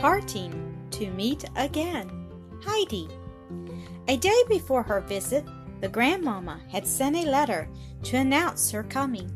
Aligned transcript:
parting 0.00 0.76
to 0.92 1.10
meet 1.10 1.44
again. 1.56 2.08
Heidi. 2.64 3.08
A 4.06 4.16
day 4.16 4.42
before 4.48 4.84
her 4.84 5.00
visit, 5.00 5.44
the 5.80 5.88
grandmama 5.88 6.60
had 6.70 6.86
sent 6.86 7.16
a 7.16 7.28
letter 7.28 7.68
to 8.04 8.16
announce 8.16 8.70
her 8.70 8.84
coming. 8.84 9.28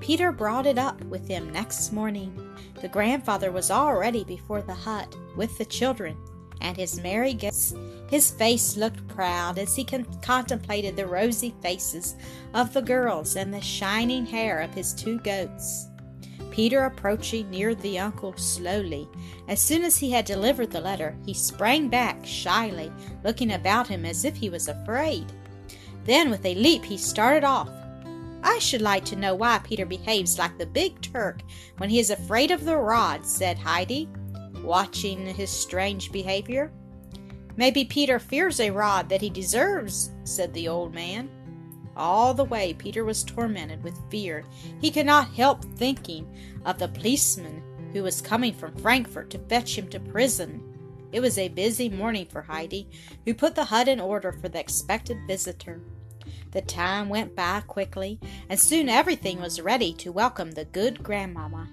Peter 0.00 0.32
brought 0.32 0.66
it 0.66 0.76
up 0.76 1.00
with 1.04 1.28
him 1.28 1.52
next 1.52 1.92
morning. 1.92 2.32
The 2.80 2.88
grandfather 2.88 3.52
was 3.52 3.70
already 3.70 4.24
before 4.24 4.62
the 4.62 4.74
hut 4.74 5.16
with 5.36 5.56
the 5.56 5.64
children 5.64 6.16
and 6.60 6.76
his 6.76 7.00
merry 7.00 7.34
guests. 7.34 7.74
His 8.10 8.30
face 8.30 8.76
looked 8.76 9.06
proud 9.06 9.56
as 9.56 9.76
he 9.76 9.84
con- 9.84 10.06
contemplated 10.20 10.96
the 10.96 11.06
rosy 11.06 11.54
faces 11.62 12.16
of 12.54 12.72
the 12.72 12.82
girls 12.82 13.36
and 13.36 13.54
the 13.54 13.60
shining 13.60 14.26
hair 14.26 14.60
of 14.60 14.74
his 14.74 14.94
two 14.94 15.20
goats. 15.20 15.87
Peter 16.58 16.86
approaching 16.86 17.48
near 17.50 17.72
the 17.72 18.00
uncle 18.00 18.36
slowly. 18.36 19.08
As 19.46 19.60
soon 19.60 19.84
as 19.84 19.96
he 19.96 20.10
had 20.10 20.24
delivered 20.24 20.72
the 20.72 20.80
letter, 20.80 21.16
he 21.24 21.32
sprang 21.32 21.88
back 21.88 22.26
shyly, 22.26 22.90
looking 23.22 23.52
about 23.52 23.86
him 23.86 24.04
as 24.04 24.24
if 24.24 24.34
he 24.34 24.50
was 24.50 24.66
afraid. 24.66 25.32
Then, 26.02 26.30
with 26.30 26.44
a 26.44 26.56
leap, 26.56 26.84
he 26.84 26.96
started 26.96 27.44
off. 27.44 27.70
I 28.42 28.58
should 28.58 28.82
like 28.82 29.04
to 29.04 29.14
know 29.14 29.36
why 29.36 29.60
Peter 29.60 29.86
behaves 29.86 30.36
like 30.36 30.58
the 30.58 30.66
big 30.66 31.00
Turk 31.00 31.42
when 31.76 31.90
he 31.90 32.00
is 32.00 32.10
afraid 32.10 32.50
of 32.50 32.64
the 32.64 32.76
rod, 32.76 33.24
said 33.24 33.56
Heidi, 33.56 34.08
watching 34.64 35.26
his 35.26 35.50
strange 35.50 36.10
behavior. 36.10 36.72
Maybe 37.56 37.84
Peter 37.84 38.18
fears 38.18 38.58
a 38.58 38.70
rod 38.70 39.08
that 39.10 39.20
he 39.20 39.30
deserves, 39.30 40.10
said 40.24 40.52
the 40.54 40.66
old 40.66 40.92
man. 40.92 41.30
All 41.98 42.32
the 42.32 42.44
way 42.44 42.72
Peter 42.72 43.04
was 43.04 43.24
tormented 43.24 43.82
with 43.82 43.98
fear. 44.08 44.44
He 44.80 44.90
could 44.90 45.04
not 45.04 45.34
help 45.34 45.64
thinking 45.64 46.32
of 46.64 46.78
the 46.78 46.88
policeman 46.88 47.62
who 47.92 48.04
was 48.04 48.22
coming 48.22 48.54
from 48.54 48.76
Frankfort 48.76 49.30
to 49.30 49.38
fetch 49.38 49.76
him 49.76 49.88
to 49.88 49.98
prison. 49.98 50.62
It 51.10 51.20
was 51.20 51.38
a 51.38 51.48
busy 51.48 51.88
morning 51.88 52.26
for 52.26 52.42
Heidi, 52.42 52.88
who 53.24 53.34
put 53.34 53.54
the 53.56 53.64
hut 53.64 53.88
in 53.88 53.98
order 53.98 54.30
for 54.30 54.48
the 54.48 54.60
expected 54.60 55.18
visitor. 55.26 55.80
The 56.52 56.62
time 56.62 57.08
went 57.08 57.34
by 57.34 57.62
quickly, 57.66 58.20
and 58.48 58.60
soon 58.60 58.88
everything 58.88 59.40
was 59.40 59.60
ready 59.60 59.92
to 59.94 60.12
welcome 60.12 60.52
the 60.52 60.66
good 60.66 61.02
grandmamma. 61.02 61.68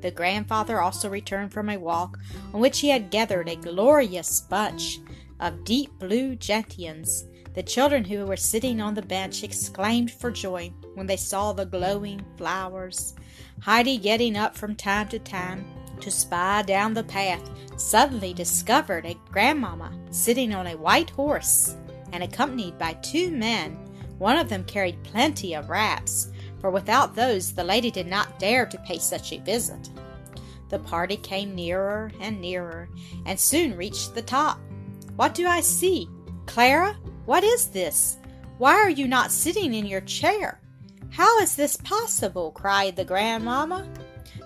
The 0.00 0.10
grandfather 0.10 0.80
also 0.80 1.10
returned 1.10 1.52
from 1.52 1.68
a 1.68 1.76
walk 1.76 2.18
on 2.54 2.60
which 2.60 2.80
he 2.80 2.88
had 2.88 3.10
gathered 3.10 3.48
a 3.48 3.56
glorious 3.56 4.40
bunch 4.40 5.00
of 5.40 5.64
deep 5.64 5.90
blue 5.98 6.36
gentians 6.36 7.24
the 7.56 7.62
children 7.62 8.04
who 8.04 8.26
were 8.26 8.36
sitting 8.36 8.82
on 8.82 8.92
the 8.92 9.00
bench 9.00 9.42
exclaimed 9.42 10.10
for 10.10 10.30
joy 10.30 10.70
when 10.94 11.06
they 11.06 11.16
saw 11.16 11.54
the 11.54 11.64
glowing 11.64 12.22
flowers. 12.36 13.14
Heidi, 13.62 13.96
getting 13.96 14.36
up 14.36 14.54
from 14.54 14.76
time 14.76 15.08
to 15.08 15.18
time 15.18 15.64
to 16.00 16.10
spy 16.10 16.62
down 16.62 16.92
the 16.92 17.02
path, 17.02 17.50
suddenly 17.78 18.34
discovered 18.34 19.06
a 19.06 19.16
grandmamma 19.32 19.90
sitting 20.10 20.54
on 20.54 20.66
a 20.66 20.76
white 20.76 21.08
horse 21.08 21.74
and 22.12 22.22
accompanied 22.22 22.78
by 22.78 22.92
two 23.02 23.30
men. 23.30 23.72
One 24.18 24.36
of 24.36 24.50
them 24.50 24.64
carried 24.64 25.02
plenty 25.02 25.54
of 25.54 25.70
wraps, 25.70 26.30
for 26.60 26.70
without 26.70 27.14
those 27.14 27.54
the 27.54 27.64
lady 27.64 27.90
did 27.90 28.06
not 28.06 28.38
dare 28.38 28.66
to 28.66 28.78
pay 28.80 28.98
such 28.98 29.32
a 29.32 29.40
visit. 29.40 29.88
The 30.68 30.80
party 30.80 31.16
came 31.16 31.54
nearer 31.54 32.12
and 32.20 32.38
nearer, 32.38 32.90
and 33.24 33.40
soon 33.40 33.78
reached 33.78 34.14
the 34.14 34.20
top. 34.20 34.58
What 35.14 35.32
do 35.32 35.46
I 35.46 35.62
see? 35.62 36.10
Clara? 36.44 36.94
What 37.26 37.42
is 37.42 37.66
this? 37.66 38.18
Why 38.58 38.74
are 38.74 38.88
you 38.88 39.08
not 39.08 39.32
sitting 39.32 39.74
in 39.74 39.84
your 39.84 40.00
chair? 40.02 40.60
How 41.10 41.40
is 41.40 41.56
this 41.56 41.76
possible? 41.76 42.52
cried 42.52 42.94
the 42.94 43.04
grandmamma 43.04 43.86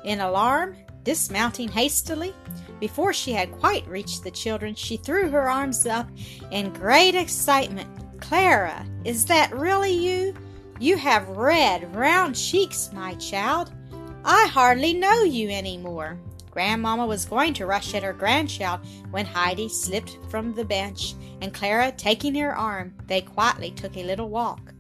in 0.05 0.20
alarm, 0.20 0.77
dismounting 1.05 1.69
hastily. 1.69 2.34
Before 2.81 3.12
she 3.12 3.33
had 3.33 3.53
quite 3.53 3.86
reached 3.86 4.25
the 4.25 4.31
children, 4.31 4.75
she 4.75 4.97
threw 4.97 5.28
her 5.28 5.51
arms 5.51 5.84
up 5.84 6.08
in 6.51 6.73
great 6.73 7.14
excitement. 7.14 7.90
Clara, 8.19 8.86
is 9.05 9.27
that 9.27 9.55
really 9.55 9.92
you? 9.92 10.35
You 10.79 10.96
have 10.96 11.29
red, 11.29 11.95
round 11.95 12.35
cheeks, 12.35 12.90
my 12.95 13.13
child. 13.17 13.70
I 14.24 14.46
hardly 14.46 14.95
know 14.95 15.23
you 15.23 15.51
any 15.51 15.77
more. 15.77 16.19
Grandmamma 16.50 17.06
was 17.06 17.24
going 17.24 17.55
to 17.55 17.66
rush 17.66 17.94
at 17.94 18.02
her 18.02 18.12
grandchild 18.12 18.80
when 19.11 19.27
Heidi 19.27 19.68
slipped 19.68 20.18
from 20.28 20.55
the 20.55 20.64
bench, 20.64 21.14
and 21.40 21.55
Clara, 21.55 21.92
taking 21.92 22.34
her 22.34 22.56
arm, 22.56 22.94
they 23.06 23.20
quietly 23.20 23.70
took 23.70 23.96
a 23.96 24.05
little 24.05 24.28
walk. 24.28 24.74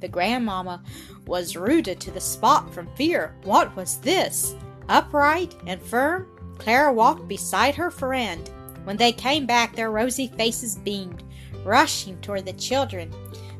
The 0.00 0.08
grandmamma 0.08 0.82
was 1.26 1.56
rooted 1.56 2.00
to 2.00 2.10
the 2.10 2.20
spot 2.20 2.74
from 2.74 2.94
fear. 2.96 3.36
What 3.44 3.74
was 3.76 3.98
this? 3.98 4.56
Upright 4.88 5.54
and 5.66 5.80
firm, 5.80 6.26
Clara 6.58 6.92
walked 6.92 7.28
beside 7.28 7.76
her 7.76 7.90
friend. 7.90 8.50
When 8.84 8.96
they 8.96 9.12
came 9.12 9.46
back, 9.46 9.76
their 9.76 9.92
rosy 9.92 10.26
faces 10.26 10.76
beamed, 10.76 11.22
rushing 11.64 12.20
toward 12.20 12.46
the 12.46 12.52
children. 12.54 13.12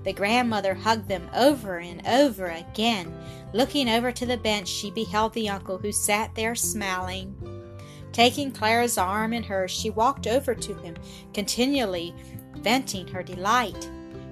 The 0.04 0.12
grandmother 0.12 0.74
hugged 0.74 1.08
them 1.08 1.28
over 1.34 1.78
and 1.78 2.06
over 2.06 2.46
again. 2.46 3.14
Looking 3.52 3.88
over 3.88 4.10
to 4.12 4.26
the 4.26 4.36
bench, 4.36 4.68
she 4.68 4.90
beheld 4.90 5.32
the 5.34 5.48
uncle 5.48 5.78
who 5.78 5.92
sat 5.92 6.34
there 6.34 6.54
smiling. 6.54 7.36
Taking 8.12 8.52
Clara's 8.52 8.98
arm 8.98 9.32
in 9.32 9.42
hers, 9.42 9.70
she 9.70 9.90
walked 9.90 10.26
over 10.26 10.54
to 10.54 10.74
him, 10.74 10.96
continually 11.32 12.14
venting 12.56 13.06
her 13.08 13.22
delight. 13.22 13.88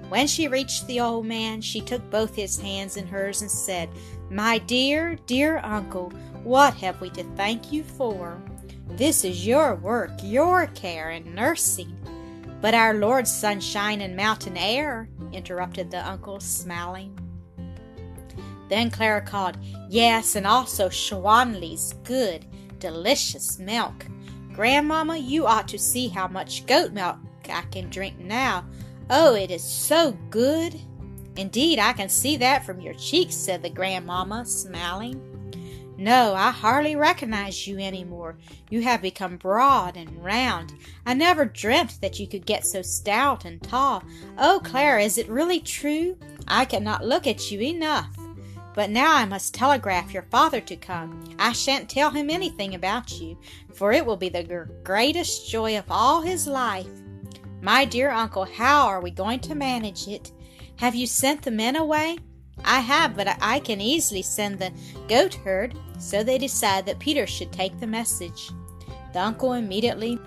When 0.09 0.27
she 0.27 0.47
reached 0.47 0.87
the 0.87 0.99
old 0.99 1.25
man, 1.25 1.61
she 1.61 1.81
took 1.81 2.07
both 2.09 2.35
his 2.35 2.59
hands 2.59 2.97
in 2.97 3.07
hers 3.07 3.41
and 3.41 3.49
said, 3.49 3.89
My 4.29 4.57
dear, 4.57 5.17
dear 5.25 5.59
uncle, 5.63 6.09
what 6.43 6.73
have 6.75 6.99
we 6.99 7.09
to 7.11 7.23
thank 7.35 7.71
you 7.71 7.83
for? 7.83 8.41
This 8.89 9.23
is 9.23 9.47
your 9.47 9.75
work, 9.75 10.11
your 10.21 10.67
care 10.67 11.11
and 11.11 11.33
nursing. 11.33 11.97
But 12.61 12.75
our 12.75 12.93
Lord's 12.93 13.33
sunshine 13.33 14.01
and 14.01 14.15
mountain 14.15 14.55
air, 14.55 15.09
interrupted 15.31 15.89
the 15.89 16.07
uncle, 16.07 16.39
smiling. 16.39 17.17
Then 18.69 18.91
Clara 18.91 19.21
called, 19.21 19.57
Yes, 19.89 20.35
and 20.35 20.47
also 20.47 20.87
Schwanli's 20.87 21.93
good, 22.03 22.45
delicious 22.79 23.59
milk. 23.59 24.05
Grandmamma, 24.53 25.17
you 25.17 25.45
ought 25.47 25.67
to 25.69 25.79
see 25.79 26.07
how 26.07 26.27
much 26.27 26.65
goat 26.67 26.91
milk 26.91 27.17
I 27.49 27.63
can 27.71 27.89
drink 27.89 28.19
now. 28.19 28.65
Oh, 29.09 29.35
it 29.35 29.51
is 29.51 29.63
so 29.63 30.11
good. 30.29 30.79
Indeed, 31.35 31.79
I 31.79 31.93
can 31.93 32.09
see 32.09 32.37
that 32.37 32.65
from 32.65 32.79
your 32.79 32.93
cheeks, 32.93 33.35
said 33.35 33.63
the 33.63 33.69
grandmamma, 33.69 34.45
smiling. 34.45 35.30
No, 36.01 36.33
I 36.33 36.49
hardly 36.49 36.95
recognize 36.95 37.67
you 37.67 37.77
any 37.77 38.03
more. 38.03 38.35
You 38.71 38.81
have 38.81 39.03
become 39.03 39.37
broad 39.37 39.95
and 39.95 40.25
round. 40.25 40.73
I 41.05 41.13
never 41.13 41.45
dreamt 41.45 42.01
that 42.01 42.19
you 42.19 42.25
could 42.27 42.47
get 42.47 42.65
so 42.65 42.81
stout 42.81 43.45
and 43.45 43.61
tall. 43.61 44.03
Oh, 44.35 44.59
Clara, 44.63 45.03
is 45.03 45.19
it 45.19 45.29
really 45.29 45.59
true? 45.59 46.17
I 46.47 46.65
cannot 46.65 47.05
look 47.05 47.27
at 47.27 47.51
you 47.51 47.61
enough. 47.61 48.17
But 48.73 48.89
now 48.89 49.15
I 49.15 49.25
must 49.25 49.53
telegraph 49.53 50.11
your 50.11 50.23
father 50.23 50.59
to 50.61 50.75
come. 50.75 51.35
I 51.37 51.51
shan't 51.51 51.87
tell 51.87 52.09
him 52.09 52.31
anything 52.31 52.73
about 52.73 53.21
you, 53.21 53.37
for 53.71 53.91
it 53.91 54.03
will 54.03 54.17
be 54.17 54.29
the 54.29 54.67
greatest 54.83 55.51
joy 55.51 55.77
of 55.77 55.85
all 55.87 56.21
his 56.21 56.47
life. 56.47 56.89
My 57.61 57.85
dear 57.85 58.09
uncle, 58.09 58.45
how 58.45 58.87
are 58.87 59.01
we 59.01 59.11
going 59.11 59.39
to 59.41 59.53
manage 59.53 60.07
it? 60.07 60.31
Have 60.77 60.95
you 60.95 61.05
sent 61.05 61.43
the 61.43 61.51
men 61.51 61.75
away? 61.75 62.17
I 62.65 62.79
have, 62.79 63.15
but 63.15 63.37
I 63.41 63.59
can 63.59 63.81
easily 63.81 64.21
send 64.21 64.59
the 64.59 64.71
goat 65.07 65.35
herd. 65.35 65.77
So 65.99 66.23
they 66.23 66.37
decide 66.37 66.85
that 66.85 66.99
Peter 66.99 67.27
should 67.27 67.51
take 67.51 67.79
the 67.79 67.87
message. 67.87 68.51
The 69.13 69.21
uncle 69.21 69.53
immediately 69.53 70.19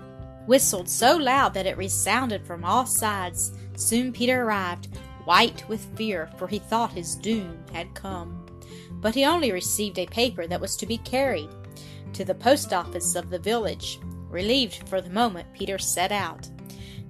whistled 0.45 0.87
so 0.87 1.17
loud 1.17 1.53
that 1.53 1.65
it 1.65 1.77
resounded 1.77 2.45
from 2.45 2.63
all 2.63 2.85
sides. 2.85 3.53
Soon 3.75 4.13
Peter 4.13 4.43
arrived, 4.43 4.97
white 5.25 5.67
with 5.67 5.85
fear, 5.97 6.29
for 6.37 6.47
he 6.47 6.59
thought 6.59 6.91
his 6.91 7.15
doom 7.15 7.57
had 7.73 7.93
come. 7.93 8.45
But 8.91 9.15
he 9.15 9.25
only 9.25 9.51
received 9.51 9.99
a 9.99 10.05
paper 10.05 10.47
that 10.47 10.61
was 10.61 10.75
to 10.77 10.85
be 10.85 10.97
carried 10.99 11.49
to 12.13 12.23
the 12.23 12.35
post 12.35 12.73
office 12.73 13.15
of 13.15 13.29
the 13.29 13.39
village. 13.39 13.99
Relieved 14.29 14.87
for 14.87 15.01
the 15.01 15.09
moment, 15.09 15.53
Peter 15.53 15.77
set 15.77 16.11
out. 16.11 16.49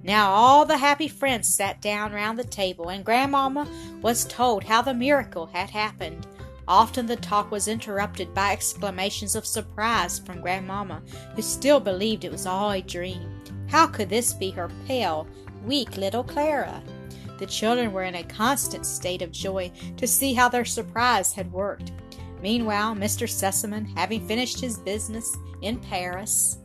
Now 0.05 0.29
all 0.29 0.67
the 0.67 0.77
happy 0.77 1.07
friends 1.07 1.47
sat 1.47 1.81
down 1.81 2.13
round 2.13 2.37
the 2.37 2.43
table, 2.43 2.89
and 2.89 3.03
Grandmamma 3.03 3.67
was 4.03 4.25
told 4.25 4.63
how 4.63 4.83
the 4.83 4.93
miracle 4.93 5.47
had 5.47 5.71
happened. 5.71 6.27
Often 6.67 7.07
the 7.07 7.15
talk 7.15 7.49
was 7.49 7.67
interrupted 7.67 8.31
by 8.31 8.51
exclamations 8.51 9.35
of 9.35 9.47
surprise 9.47 10.19
from 10.19 10.41
Grandmamma, 10.41 11.01
who 11.35 11.41
still 11.41 11.79
believed 11.79 12.23
it 12.23 12.31
was 12.31 12.45
all 12.45 12.69
a 12.69 12.83
dream. 12.83 13.41
How 13.67 13.87
could 13.87 14.09
this 14.09 14.31
be 14.31 14.51
her 14.51 14.69
pale, 14.85 15.27
weak 15.65 15.97
little 15.97 16.23
Clara? 16.23 16.83
The 17.39 17.47
children 17.47 17.91
were 17.91 18.03
in 18.03 18.13
a 18.13 18.23
constant 18.25 18.85
state 18.85 19.23
of 19.23 19.31
joy 19.31 19.71
to 19.97 20.05
see 20.05 20.35
how 20.35 20.49
their 20.49 20.65
surprise 20.65 21.33
had 21.33 21.51
worked. 21.51 21.91
Meanwhile, 22.43 22.93
Mr. 22.93 23.27
Sesemann, 23.27 23.97
having 23.97 24.27
finished 24.27 24.61
his 24.61 24.77
business 24.77 25.35
in 25.63 25.79
Paris, 25.79 26.59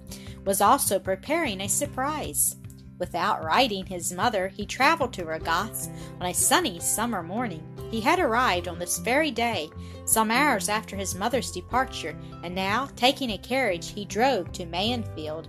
was 0.45 0.61
also 0.61 0.99
preparing 0.99 1.63
a 1.63 1.69
surprise. 1.69 2.57
Without 3.01 3.43
writing 3.43 3.87
his 3.87 4.13
mother, 4.13 4.49
he 4.49 4.67
traveled 4.67 5.15
to 5.15 5.25
Ragatz 5.25 5.89
on 6.21 6.27
a 6.27 6.35
sunny 6.35 6.79
summer 6.79 7.23
morning. 7.23 7.67
He 7.91 7.99
had 7.99 8.21
arrived 8.21 8.69
on 8.69 8.79
this 8.79 8.99
very 8.99 9.31
day, 9.31 9.71
some 10.05 10.31
hours 10.31 10.69
after 10.69 10.97
his 10.97 11.15
mother's 11.15 11.51
departure, 11.51 12.15
and 12.45 12.55
now, 12.55 12.91
taking 12.97 13.31
a 13.31 13.39
carriage, 13.39 13.91
he 13.91 14.05
drove 14.05 14.53
to 14.53 14.67
Mayenfeld. 14.67 15.47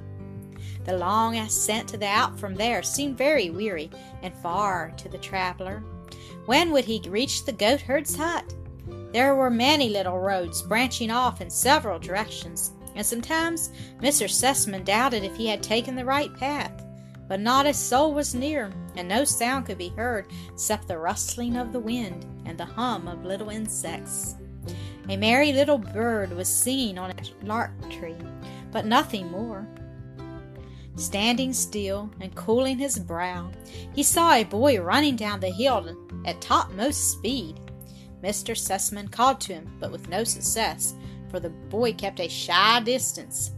The 0.85 0.97
long 0.97 1.35
ascent 1.35 1.89
to 1.89 1.97
the 1.97 2.07
Alp 2.07 2.39
from 2.39 2.55
there 2.55 2.81
seemed 2.83 3.17
very 3.17 3.49
weary 3.49 3.91
and 4.23 4.33
far 4.35 4.93
to 4.95 5.09
the 5.09 5.17
traveler. 5.17 5.83
When 6.45 6.71
would 6.71 6.85
he 6.85 7.01
reach 7.09 7.43
the 7.43 7.51
goatherd's 7.51 8.15
hut? 8.15 8.55
There 9.11 9.35
were 9.35 9.49
many 9.49 9.89
little 9.89 10.19
roads 10.19 10.61
branching 10.61 11.11
off 11.11 11.41
in 11.41 11.49
several 11.49 11.99
directions, 11.99 12.71
and 12.95 13.05
sometimes 13.05 13.71
Mr. 13.99 14.29
Sesemann 14.29 14.85
doubted 14.85 15.25
if 15.25 15.35
he 15.35 15.47
had 15.47 15.61
taken 15.61 15.95
the 15.95 16.05
right 16.05 16.33
path. 16.37 16.85
But 17.31 17.39
not 17.39 17.65
a 17.65 17.73
soul 17.73 18.13
was 18.13 18.35
near, 18.35 18.73
and 18.97 19.07
no 19.07 19.23
sound 19.23 19.65
could 19.65 19.77
be 19.77 19.87
heard 19.87 20.27
except 20.51 20.89
the 20.89 20.97
rustling 20.97 21.55
of 21.55 21.71
the 21.71 21.79
wind 21.79 22.25
and 22.43 22.57
the 22.57 22.65
hum 22.65 23.07
of 23.07 23.23
little 23.23 23.49
insects. 23.49 24.35
A 25.07 25.15
merry 25.15 25.53
little 25.53 25.77
bird 25.77 26.33
was 26.33 26.49
singing 26.49 26.97
on 26.97 27.11
a 27.11 27.45
lark 27.45 27.71
tree, 27.89 28.17
but 28.73 28.85
nothing 28.85 29.31
more. 29.31 29.65
Standing 30.97 31.53
still 31.53 32.11
and 32.19 32.35
cooling 32.35 32.77
his 32.77 32.99
brow, 32.99 33.49
he 33.95 34.03
saw 34.03 34.33
a 34.33 34.43
boy 34.43 34.81
running 34.81 35.15
down 35.15 35.39
the 35.39 35.51
hill 35.51 35.95
at 36.25 36.41
topmost 36.41 37.13
speed. 37.13 37.61
Mr. 38.21 38.57
Sesemann 38.57 39.09
called 39.09 39.39
to 39.39 39.53
him, 39.53 39.73
but 39.79 39.89
with 39.93 40.09
no 40.09 40.25
success, 40.25 40.95
for 41.29 41.39
the 41.39 41.49
boy 41.49 41.93
kept 41.93 42.19
a 42.19 42.27
shy 42.27 42.81
distance. 42.81 43.51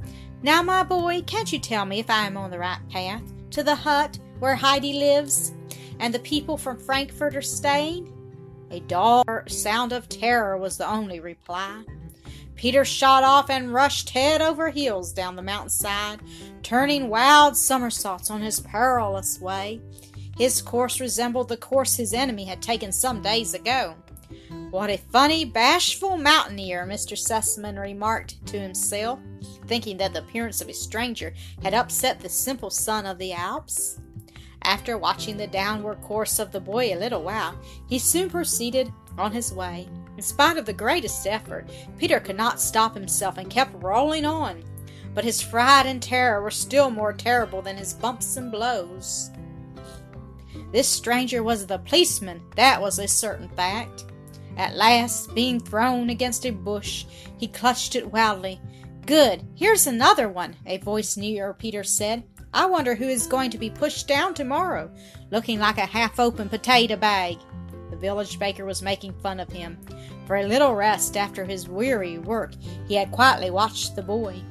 Now, 0.44 0.62
my 0.62 0.84
boy, 0.84 1.24
can't 1.24 1.52
you 1.52 1.58
tell 1.58 1.88
me 1.88 1.98
if 1.98 2.12
I 2.12 2.28
am 2.28 2.38
on 2.38 2.52
the 2.52 2.60
right 2.60 2.78
path 2.92 3.24
to 3.53 3.63
the 3.63 3.75
hut 3.75 4.17
where 4.39 4.55
Heidi 4.55 4.94
lives 4.94 5.53
and 6.00 6.13
the 6.13 6.19
people 6.19 6.57
from 6.57 6.79
Frankfurt 6.79 7.35
are 7.35 7.41
staying? 7.41 8.11
A 8.71 8.79
dull 8.81 9.23
sound 9.47 9.94
of 9.94 10.09
terror 10.09 10.57
was 10.57 10.77
the 10.77 10.89
only 10.89 11.19
reply. 11.19 11.83
Peter 12.55 12.83
shot 12.83 13.23
off 13.23 13.51
and 13.51 13.73
rushed 13.73 14.09
head 14.09 14.41
over 14.41 14.69
heels 14.69 15.13
down 15.13 15.35
the 15.35 15.41
mountainside, 15.41 16.19
turning 16.63 17.09
wild 17.09 17.55
somersaults 17.55 18.31
on 18.31 18.41
his 18.41 18.59
perilous 18.59 19.39
way. 19.39 19.79
His 20.38 20.61
course 20.61 21.00
resembled 21.00 21.50
the 21.50 21.57
course 21.57 21.95
his 21.95 22.13
enemy 22.13 22.45
had 22.45 22.61
taken 22.61 22.91
some 22.91 23.21
days 23.21 23.53
ago. 23.53 23.95
What 24.74 24.90
a 24.90 24.98
funny, 24.98 25.46
bashful 25.46 26.18
mountaineer, 26.18 26.88
Mr. 26.88 27.16
Sesemann 27.16 27.80
remarked 27.80 28.44
to 28.48 28.60
himself, 28.60 29.20
thinking 29.68 29.98
that 29.98 30.14
the 30.14 30.22
appearance 30.22 30.62
of 30.62 30.68
a 30.68 30.74
stranger 30.74 31.31
had 31.62 31.75
upset 31.75 32.20
the 32.20 32.28
simple 32.28 32.72
son 32.72 33.06
of 33.06 33.20
the 33.20 33.34
Alps. 33.34 34.00
After 34.64 34.98
watching 34.98 35.38
the 35.38 35.46
downward 35.46 36.02
course 36.02 36.40
of 36.40 36.52
the 36.52 36.60
boy 36.60 36.92
a 36.92 36.98
little 36.98 37.22
while, 37.22 37.56
he 37.88 38.00
soon 38.00 38.31
proceeded 38.31 38.92
on 39.16 39.31
his 39.31 39.54
way. 39.54 39.88
In 40.18 40.24
spite 40.24 40.58
of 40.58 40.66
the 40.66 40.74
greatest 40.74 41.28
effort, 41.28 41.70
Peter 42.00 42.20
could 42.20 42.36
not 42.36 42.60
stop 42.60 42.96
himself 42.96 43.38
and 43.38 43.52
kept 43.52 43.84
rolling 43.84 44.25
on. 44.25 44.64
But 45.14 45.24
his 45.24 45.40
fright 45.40 45.86
and 45.86 46.02
terror 46.02 46.42
were 46.42 46.50
still 46.50 46.90
more 46.90 47.14
terrible 47.14 47.62
than 47.62 47.78
his 47.78 47.94
bumps 47.94 48.38
and 48.38 48.52
blows. 48.52 49.30
This 50.72 50.90
stranger 50.90 51.44
was 51.44 51.68
the 51.68 51.78
policeman, 51.78 52.42
that 52.56 52.81
was 52.81 52.98
a 52.98 53.08
certain 53.08 53.50
fact. 53.50 54.06
At 54.57 54.75
last, 54.75 55.33
being 55.33 55.59
thrown 55.59 56.09
against 56.09 56.45
a 56.45 56.51
bush, 56.51 57.05
he 57.38 57.47
clutched 57.47 57.95
it 57.95 58.11
wildly. 58.11 58.59
Good, 59.05 59.44
here's 59.55 59.88
another 59.88 60.29
one, 60.29 60.55
a 60.65 60.77
voice 60.77 61.17
near 61.17 61.53
Peter 61.53 61.83
said. 61.83 62.23
I 62.53 62.67
wonder 62.67 62.94
who 62.94 63.07
is 63.07 63.25
going 63.25 63.50
to 63.51 63.57
be 63.57 63.69
pushed 63.69 64.07
down 64.07 64.33
tomorrow, 64.33 64.91
looking 65.31 65.59
like 65.59 65.77
a 65.77 65.85
half 65.85 66.19
open 66.19 66.50
potato 66.50 66.95
bag. 66.95 67.38
The 67.89 67.97
village 67.97 68.38
baker 68.38 68.63
was 68.63 68.81
making 68.81 69.19
fun 69.21 69.39
of 69.39 69.51
him. 69.51 69.77
For 70.27 70.38
a 70.38 70.47
little 70.47 70.75
rest 70.75 71.17
after 71.17 71.45
his 71.45 71.67
weary 71.67 72.19
work, 72.19 72.53
he 72.88 72.95
had 72.95 73.11
quietly 73.11 73.50
watched 73.50 73.95
the 73.95 74.03
boy. 74.03 74.41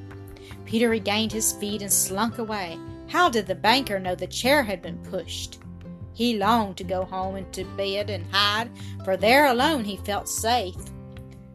Peter 0.65 0.89
regained 0.89 1.33
his 1.33 1.53
feet 1.53 1.83
and 1.83 1.93
slunk 1.93 2.39
away. 2.39 2.79
How 3.09 3.29
did 3.29 3.47
the 3.47 3.55
banker 3.55 3.99
know 3.99 4.15
the 4.15 4.27
chair 4.27 4.63
had 4.63 4.83
been 4.83 4.99
pushed? 4.99 5.61
He 6.15 6.37
longed 6.37 6.77
to 6.79 6.85
go 6.85 7.05
home 7.05 7.37
and 7.37 7.53
to 7.53 7.65
bed 7.65 8.11
and 8.11 8.25
hide, 8.33 8.71
for 9.05 9.17
there 9.17 9.47
alone 9.47 9.85
he 9.85 9.97
felt 9.97 10.29
safe. 10.29 10.77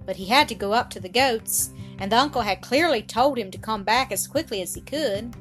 But 0.06 0.16
he 0.16 0.26
had 0.26 0.48
to 0.50 0.56
go 0.56 0.74
up 0.74 0.90
to 0.92 1.00
the 1.00 1.10
goats, 1.10 1.72
and 2.00 2.12
the 2.12 2.18
uncle 2.18 2.42
had 2.42 2.62
clearly 2.62 3.02
told 3.02 3.38
him 3.38 3.52
to 3.52 3.58
come 3.58 3.84
back 3.84 4.12
as 4.12 4.28
quickly 4.28 4.62
as 4.62 4.74
he 4.74 4.82
could. 4.82 5.36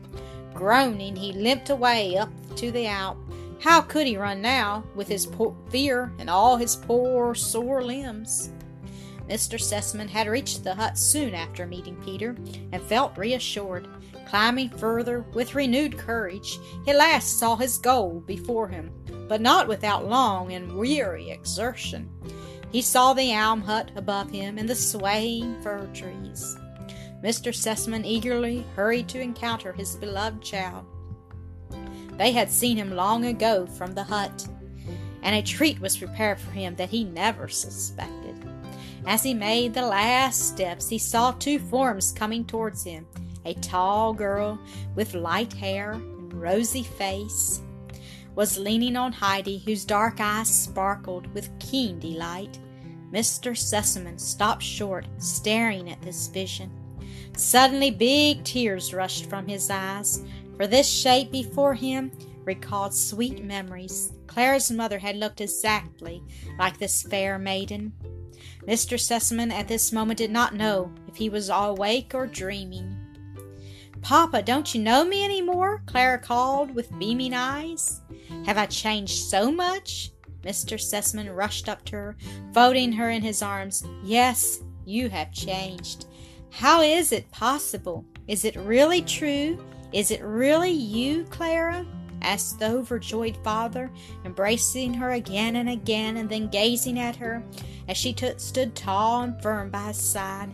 Groaning, 0.55 1.17
he 1.17 1.33
limped 1.33 1.71
away 1.71 2.17
up 2.17 2.31
to 2.57 2.71
the 2.71 2.87
Alp. 2.87 3.19
How 3.61 3.81
could 3.81 4.07
he 4.07 4.17
run 4.17 4.43
now, 4.43 4.85
with 4.95 5.09
his 5.09 5.27
poor 5.27 5.57
fear 5.71 6.13
and 6.19 6.29
all 6.29 6.57
his 6.57 6.77
poor, 6.77 7.35
sore 7.35 7.83
limbs? 7.83 8.51
Mr. 9.29 9.61
Sesemann 9.61 10.09
had 10.09 10.29
reached 10.29 10.63
the 10.63 10.75
hut 10.75 10.97
soon 10.97 11.35
after 11.35 11.67
meeting 11.67 11.97
Peter, 12.05 12.37
and 12.73 12.83
felt 12.83 13.17
reassured. 13.17 13.89
Climbing 14.27 14.71
further 14.71 15.25
with 15.35 15.55
renewed 15.55 15.97
courage, 15.97 16.59
he 16.85 16.93
last 16.93 17.39
saw 17.39 17.55
his 17.55 17.79
goal 17.79 18.23
before 18.27 18.69
him, 18.69 18.91
but 19.29 19.41
not 19.41 19.69
without 19.69 20.09
long 20.09 20.53
and 20.53 20.77
weary 20.77 21.31
exertion. 21.31 22.11
He 22.73 22.83
saw 22.83 23.15
the 23.15 23.33
elm 23.33 23.63
hut 23.63 23.93
above 23.95 24.31
him 24.31 24.59
and 24.59 24.69
the 24.69 24.75
swaying 24.75 25.63
fir 25.63 25.87
trees. 25.95 26.57
Mr. 27.23 27.55
Sesemann 27.55 28.05
eagerly 28.05 28.67
hurried 28.75 29.09
to 29.09 29.21
encounter 29.21 29.73
his 29.73 29.97
beloved 29.97 30.43
child. 30.43 30.85
They 32.19 32.33
had 32.33 32.51
seen 32.51 32.77
him 32.77 32.97
long 32.97 33.27
ago 33.27 33.67
from 33.67 33.95
the 33.95 34.05
hut, 34.05 34.47
and 35.23 35.37
a 35.37 35.43
treat 35.43 35.79
was 35.81 35.97
prepared 35.97 36.41
for 36.41 36.51
him 36.51 36.75
that 36.77 36.91
he 36.91 37.05
never 37.05 37.49
suspected. 37.49 38.35
As 39.07 39.23
he 39.23 39.35
made 39.35 39.73
the 39.73 39.87
last 39.87 40.49
steps, 40.49 40.89
he 40.89 40.99
saw 40.99 41.31
two 41.31 41.61
forms 41.61 42.11
coming 42.13 42.45
towards 42.45 42.83
him 42.83 43.07
a 43.47 43.55
tall 43.55 44.13
girl 44.13 44.59
with 44.95 45.15
light 45.15 45.53
hair 45.53 45.93
and 45.93 46.35
rosy 46.35 46.83
face 46.83 47.63
was 48.35 48.59
leaning 48.59 48.97
on 48.97 49.13
Heidi, 49.13 49.59
whose 49.59 49.85
dark 49.85 50.21
eyes 50.21 50.49
sparkled 50.49 51.33
with 51.33 51.59
keen 51.59 51.99
delight. 51.99 52.59
Mr. 53.11 53.57
Sesemann 53.57 54.21
stopped 54.21 54.63
short, 54.63 55.07
staring 55.17 55.91
at 55.91 56.03
this 56.03 56.27
vision. 56.27 56.71
Suddenly, 57.35 57.93
big 57.93 58.45
tears 58.45 58.93
rushed 58.93 59.31
from 59.31 59.47
his 59.47 59.71
eyes, 59.71 60.23
for 60.57 60.67
this 60.67 60.89
shape 60.89 61.33
before 61.33 61.75
him 61.75 62.11
recalled 62.45 62.95
sweet 62.95 63.43
memories. 63.43 64.13
Clara's 64.27 64.71
mother 64.71 64.99
had 64.99 65.17
looked 65.17 65.41
exactly 65.41 66.23
like 66.59 66.79
this 66.79 67.03
fair 67.03 67.39
maiden. 67.39 67.93
Mr. 68.67 68.99
Sesemann 68.99 69.53
at 69.53 69.69
this 69.69 69.93
moment 69.93 70.19
did 70.19 70.31
not 70.31 70.55
know 70.55 70.93
if 71.09 71.17
he 71.17 71.29
was 71.29 71.49
awake 71.49 72.13
or 72.15 72.27
dreaming. 72.27 72.96
Papa, 74.07 74.41
don't 74.41 74.73
you 74.73 74.81
know 74.81 75.05
me 75.05 75.25
any 75.25 75.43
more? 75.43 75.83
Clara 75.87 76.17
called 76.17 76.73
with 76.73 76.97
beaming 76.97 77.35
eyes. 77.35 78.03
Have 78.45 78.57
I 78.57 78.67
changed 78.67 79.25
so 79.25 79.51
much? 79.51 80.13
Mr. 80.43 80.79
Sesemann 80.79 81.35
rushed 81.35 81.69
up 81.69 81.85
to 81.87 81.97
her, 81.97 82.17
folding 82.55 82.93
her 82.93 83.11
in 83.11 83.21
his 83.21 83.43
arms. 83.43 83.85
Yes, 84.05 84.61
you 84.85 85.09
have 85.09 85.33
changed. 85.33 86.07
How 86.53 86.83
is 86.83 87.11
it 87.11 87.29
possible? 87.33 88.05
Is 88.29 88.45
it 88.45 88.55
really 88.55 89.03
true? 89.03 89.59
Is 89.93 90.13
it 90.13 90.23
really 90.23 90.71
you, 90.71 91.25
Clara? 91.25 91.85
asked 92.23 92.61
the 92.61 92.67
overjoyed 92.67 93.37
father, 93.43 93.91
embracing 94.25 94.95
her 94.95 95.11
again 95.15 95.57
and 95.57 95.69
again, 95.69 96.19
and 96.19 96.31
then 96.31 96.47
gazing 96.47 97.01
at 97.01 97.17
her 97.17 97.43
as 97.89 97.97
she 97.97 98.13
t- 98.13 98.35
stood 98.37 98.77
tall 98.77 99.23
and 99.23 99.43
firm 99.43 99.69
by 99.69 99.89
his 99.89 99.97
side. 99.97 100.53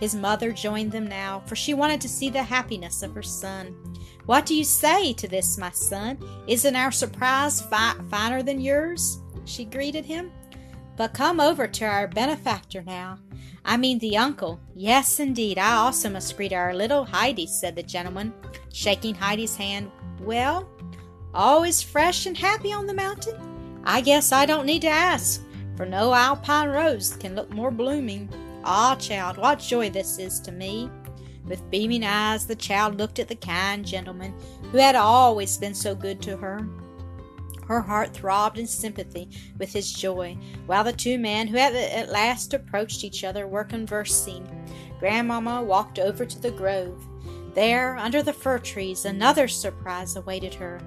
His 0.00 0.14
mother 0.14 0.52
joined 0.52 0.92
them 0.92 1.06
now, 1.06 1.42
for 1.46 1.56
she 1.56 1.74
wanted 1.74 2.00
to 2.02 2.08
see 2.08 2.28
the 2.28 2.42
happiness 2.42 3.02
of 3.02 3.14
her 3.14 3.22
son. 3.22 3.74
What 4.26 4.44
do 4.44 4.54
you 4.54 4.64
say 4.64 5.12
to 5.14 5.28
this, 5.28 5.56
my 5.56 5.70
son? 5.70 6.18
Isn't 6.46 6.76
our 6.76 6.92
surprise 6.92 7.60
fi- 7.60 7.96
finer 8.10 8.42
than 8.42 8.60
yours? 8.60 9.20
She 9.44 9.64
greeted 9.64 10.04
him. 10.04 10.32
But 10.96 11.14
come 11.14 11.40
over 11.40 11.66
to 11.66 11.84
our 11.84 12.08
benefactor 12.08 12.82
now. 12.82 13.18
I 13.64 13.76
mean 13.76 13.98
the 13.98 14.16
uncle. 14.16 14.60
Yes, 14.74 15.20
indeed, 15.20 15.58
I 15.58 15.74
also 15.74 16.08
must 16.08 16.36
greet 16.36 16.52
our 16.52 16.74
little 16.74 17.04
Heidi, 17.04 17.46
said 17.46 17.76
the 17.76 17.82
gentleman, 17.82 18.32
shaking 18.72 19.14
Heidi's 19.14 19.56
hand. 19.56 19.90
Well, 20.20 20.68
always 21.34 21.82
fresh 21.82 22.26
and 22.26 22.36
happy 22.36 22.72
on 22.72 22.86
the 22.86 22.94
mountain? 22.94 23.82
I 23.84 24.00
guess 24.00 24.32
I 24.32 24.46
don't 24.46 24.66
need 24.66 24.82
to 24.82 24.88
ask, 24.88 25.42
for 25.76 25.86
no 25.86 26.14
alpine 26.14 26.68
rose 26.68 27.16
can 27.16 27.34
look 27.34 27.50
more 27.50 27.70
blooming. 27.70 28.28
Ah, 28.68 28.96
child, 28.96 29.36
what 29.36 29.60
joy 29.60 29.90
this 29.90 30.18
is 30.18 30.40
to 30.40 30.50
me! 30.50 30.90
With 31.44 31.70
beaming 31.70 32.02
eyes, 32.02 32.46
the 32.46 32.56
child 32.56 32.98
looked 32.98 33.20
at 33.20 33.28
the 33.28 33.36
kind 33.36 33.86
gentleman 33.86 34.34
who 34.72 34.78
had 34.78 34.96
always 34.96 35.56
been 35.56 35.72
so 35.72 35.94
good 35.94 36.20
to 36.22 36.36
her. 36.36 36.68
Her 37.68 37.80
heart 37.80 38.12
throbbed 38.12 38.58
in 38.58 38.66
sympathy 38.66 39.28
with 39.56 39.72
his 39.72 39.92
joy, 39.92 40.36
while 40.66 40.82
the 40.82 40.92
two 40.92 41.16
men 41.16 41.46
who 41.46 41.56
had 41.56 41.76
at 41.76 42.10
last 42.10 42.54
approached 42.54 43.04
each 43.04 43.22
other 43.22 43.46
were 43.46 43.62
conversing. 43.62 44.44
Grandmamma 44.98 45.62
walked 45.62 46.00
over 46.00 46.26
to 46.26 46.40
the 46.40 46.50
grove. 46.50 47.06
There, 47.54 47.96
under 47.96 48.20
the 48.20 48.32
fir 48.32 48.58
trees, 48.58 49.04
another 49.04 49.46
surprise 49.46 50.16
awaited 50.16 50.54
her. 50.54 50.80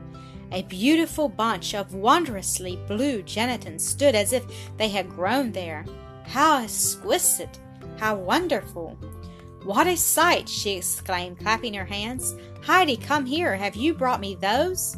A 0.52 0.64
beautiful 0.64 1.30
bunch 1.30 1.74
of 1.74 1.94
wondrously 1.94 2.78
blue 2.90 3.24
gentians 3.24 3.80
stood 3.80 4.16
as 4.16 4.34
if 4.34 4.44
they 4.76 4.90
had 4.90 5.08
grown 5.08 5.54
there. 5.54 5.86
How 6.26 6.62
exquisite! 6.62 7.58
How 8.00 8.16
wonderful! 8.16 8.98
What 9.64 9.86
a 9.86 9.98
sight! 9.98 10.48
she 10.48 10.78
exclaimed, 10.78 11.40
clapping 11.40 11.74
her 11.74 11.86
hands. 11.86 12.34
Heidi, 12.64 12.96
come 12.96 13.26
here. 13.26 13.56
Have 13.58 13.76
you 13.76 13.94
brought 13.94 14.22
me 14.22 14.36
those? 14.36 14.96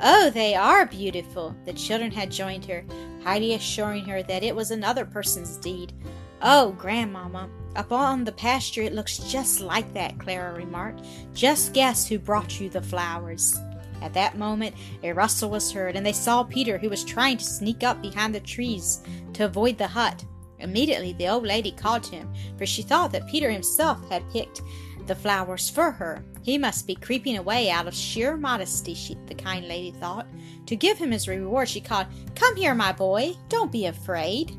Oh, 0.00 0.30
they 0.30 0.54
are 0.54 0.86
beautiful. 0.86 1.56
The 1.64 1.72
children 1.72 2.12
had 2.12 2.30
joined 2.30 2.64
her, 2.66 2.84
Heidi 3.24 3.54
assuring 3.54 4.04
her 4.04 4.22
that 4.22 4.44
it 4.44 4.54
was 4.54 4.70
another 4.70 5.04
person's 5.04 5.56
deed. 5.56 5.92
Oh, 6.40 6.76
Grandmamma, 6.78 7.48
up 7.74 7.90
on 7.90 8.22
the 8.22 8.30
pasture 8.30 8.82
it 8.82 8.92
looks 8.92 9.18
just 9.18 9.60
like 9.60 9.92
that, 9.94 10.18
Clara 10.20 10.54
remarked. 10.54 11.04
Just 11.34 11.72
guess 11.72 12.06
who 12.06 12.20
brought 12.20 12.60
you 12.60 12.68
the 12.70 12.80
flowers. 12.80 13.58
At 14.00 14.14
that 14.14 14.38
moment, 14.38 14.76
a 15.02 15.12
rustle 15.12 15.50
was 15.50 15.72
heard, 15.72 15.96
and 15.96 16.06
they 16.06 16.12
saw 16.12 16.44
Peter, 16.44 16.78
who 16.78 16.88
was 16.88 17.02
trying 17.02 17.38
to 17.38 17.44
sneak 17.44 17.82
up 17.82 18.00
behind 18.00 18.32
the 18.32 18.40
trees 18.40 19.02
to 19.32 19.44
avoid 19.46 19.76
the 19.76 19.88
hut. 19.88 20.24
Immediately, 20.60 21.12
the 21.14 21.28
old 21.28 21.44
lady 21.44 21.70
called 21.70 22.02
to 22.04 22.16
him, 22.16 22.32
for 22.56 22.66
she 22.66 22.82
thought 22.82 23.12
that 23.12 23.28
Peter 23.28 23.50
himself 23.50 23.98
had 24.08 24.28
picked 24.30 24.62
the 25.06 25.14
flowers 25.14 25.68
for 25.70 25.90
her. 25.90 26.24
He 26.42 26.58
must 26.58 26.86
be 26.86 26.94
creeping 26.94 27.36
away 27.36 27.70
out 27.70 27.86
of 27.86 27.94
sheer 27.94 28.36
modesty, 28.36 28.94
she, 28.94 29.16
the 29.26 29.34
kind 29.34 29.66
lady 29.66 29.90
thought. 29.90 30.26
To 30.66 30.76
give 30.76 30.98
him 30.98 31.10
his 31.10 31.28
reward, 31.28 31.68
she 31.68 31.80
called, 31.80 32.06
Come 32.34 32.56
here, 32.56 32.74
my 32.74 32.92
boy, 32.92 33.34
don't 33.48 33.72
be 33.72 33.86
afraid. 33.86 34.56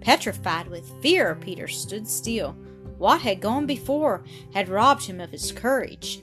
Petrified 0.00 0.68
with 0.68 0.92
fear, 1.00 1.34
Peter 1.34 1.68
stood 1.68 2.06
still. 2.08 2.52
What 2.98 3.20
had 3.20 3.40
gone 3.40 3.66
before 3.66 4.24
had 4.52 4.68
robbed 4.68 5.04
him 5.04 5.20
of 5.20 5.30
his 5.30 5.52
courage. 5.52 6.22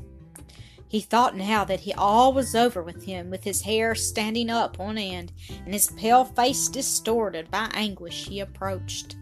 He 0.89 1.01
thought 1.01 1.37
now 1.37 1.63
that 1.65 1.81
he 1.81 1.93
all 1.93 2.33
was 2.33 2.55
over 2.55 2.81
with 2.81 3.05
him, 3.05 3.29
with 3.29 3.43
his 3.43 3.61
hair 3.61 3.93
standing 3.93 4.49
up 4.49 4.79
on 4.79 4.97
end, 4.97 5.31
and 5.63 5.71
his 5.71 5.91
pale 5.91 6.25
face 6.25 6.67
distorted 6.67 7.51
by 7.51 7.69
anguish. 7.75 8.27
He 8.27 8.39
approached. 8.39 9.15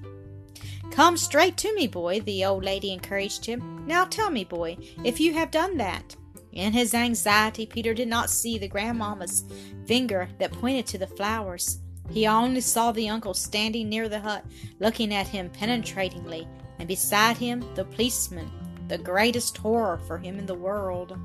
Come 0.91 1.17
straight 1.17 1.57
to 1.57 1.75
me, 1.75 1.85
boy, 1.85 2.21
the 2.21 2.45
old 2.45 2.63
lady 2.63 2.93
encouraged 2.93 3.45
him. 3.45 3.85
Now 3.85 4.05
tell 4.05 4.29
me, 4.29 4.45
boy, 4.45 4.77
if 5.03 5.19
you 5.19 5.33
have 5.33 5.51
done 5.51 5.75
that. 5.77 6.15
In 6.53 6.71
his 6.71 6.93
anxiety, 6.93 7.65
Peter 7.65 7.93
did 7.93 8.07
not 8.07 8.29
see 8.29 8.57
the 8.57 8.69
grandmamma's 8.69 9.43
finger 9.85 10.29
that 10.39 10.53
pointed 10.53 10.87
to 10.87 10.97
the 10.97 11.05
flowers. 11.05 11.79
He 12.09 12.25
only 12.25 12.61
saw 12.61 12.93
the 12.93 13.09
uncle 13.09 13.33
standing 13.33 13.89
near 13.89 14.07
the 14.07 14.21
hut, 14.21 14.45
looking 14.79 15.13
at 15.13 15.27
him 15.27 15.49
penetratingly, 15.49 16.47
and 16.79 16.87
beside 16.87 17.35
him 17.35 17.65
the 17.75 17.83
policeman, 17.83 18.49
the 18.87 18.97
greatest 18.97 19.57
horror 19.57 19.99
for 20.07 20.17
him 20.17 20.39
in 20.39 20.45
the 20.45 20.55
world. 20.55 21.17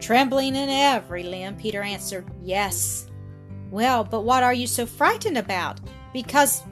Trembling 0.00 0.54
in 0.56 0.68
every 0.68 1.22
limb, 1.22 1.56
Peter 1.56 1.82
answered, 1.82 2.30
Yes. 2.42 3.06
Well, 3.70 4.04
but 4.04 4.22
what 4.22 4.42
are 4.42 4.54
you 4.54 4.66
so 4.66 4.86
frightened 4.86 5.38
about? 5.38 5.80
Because 6.12 6.62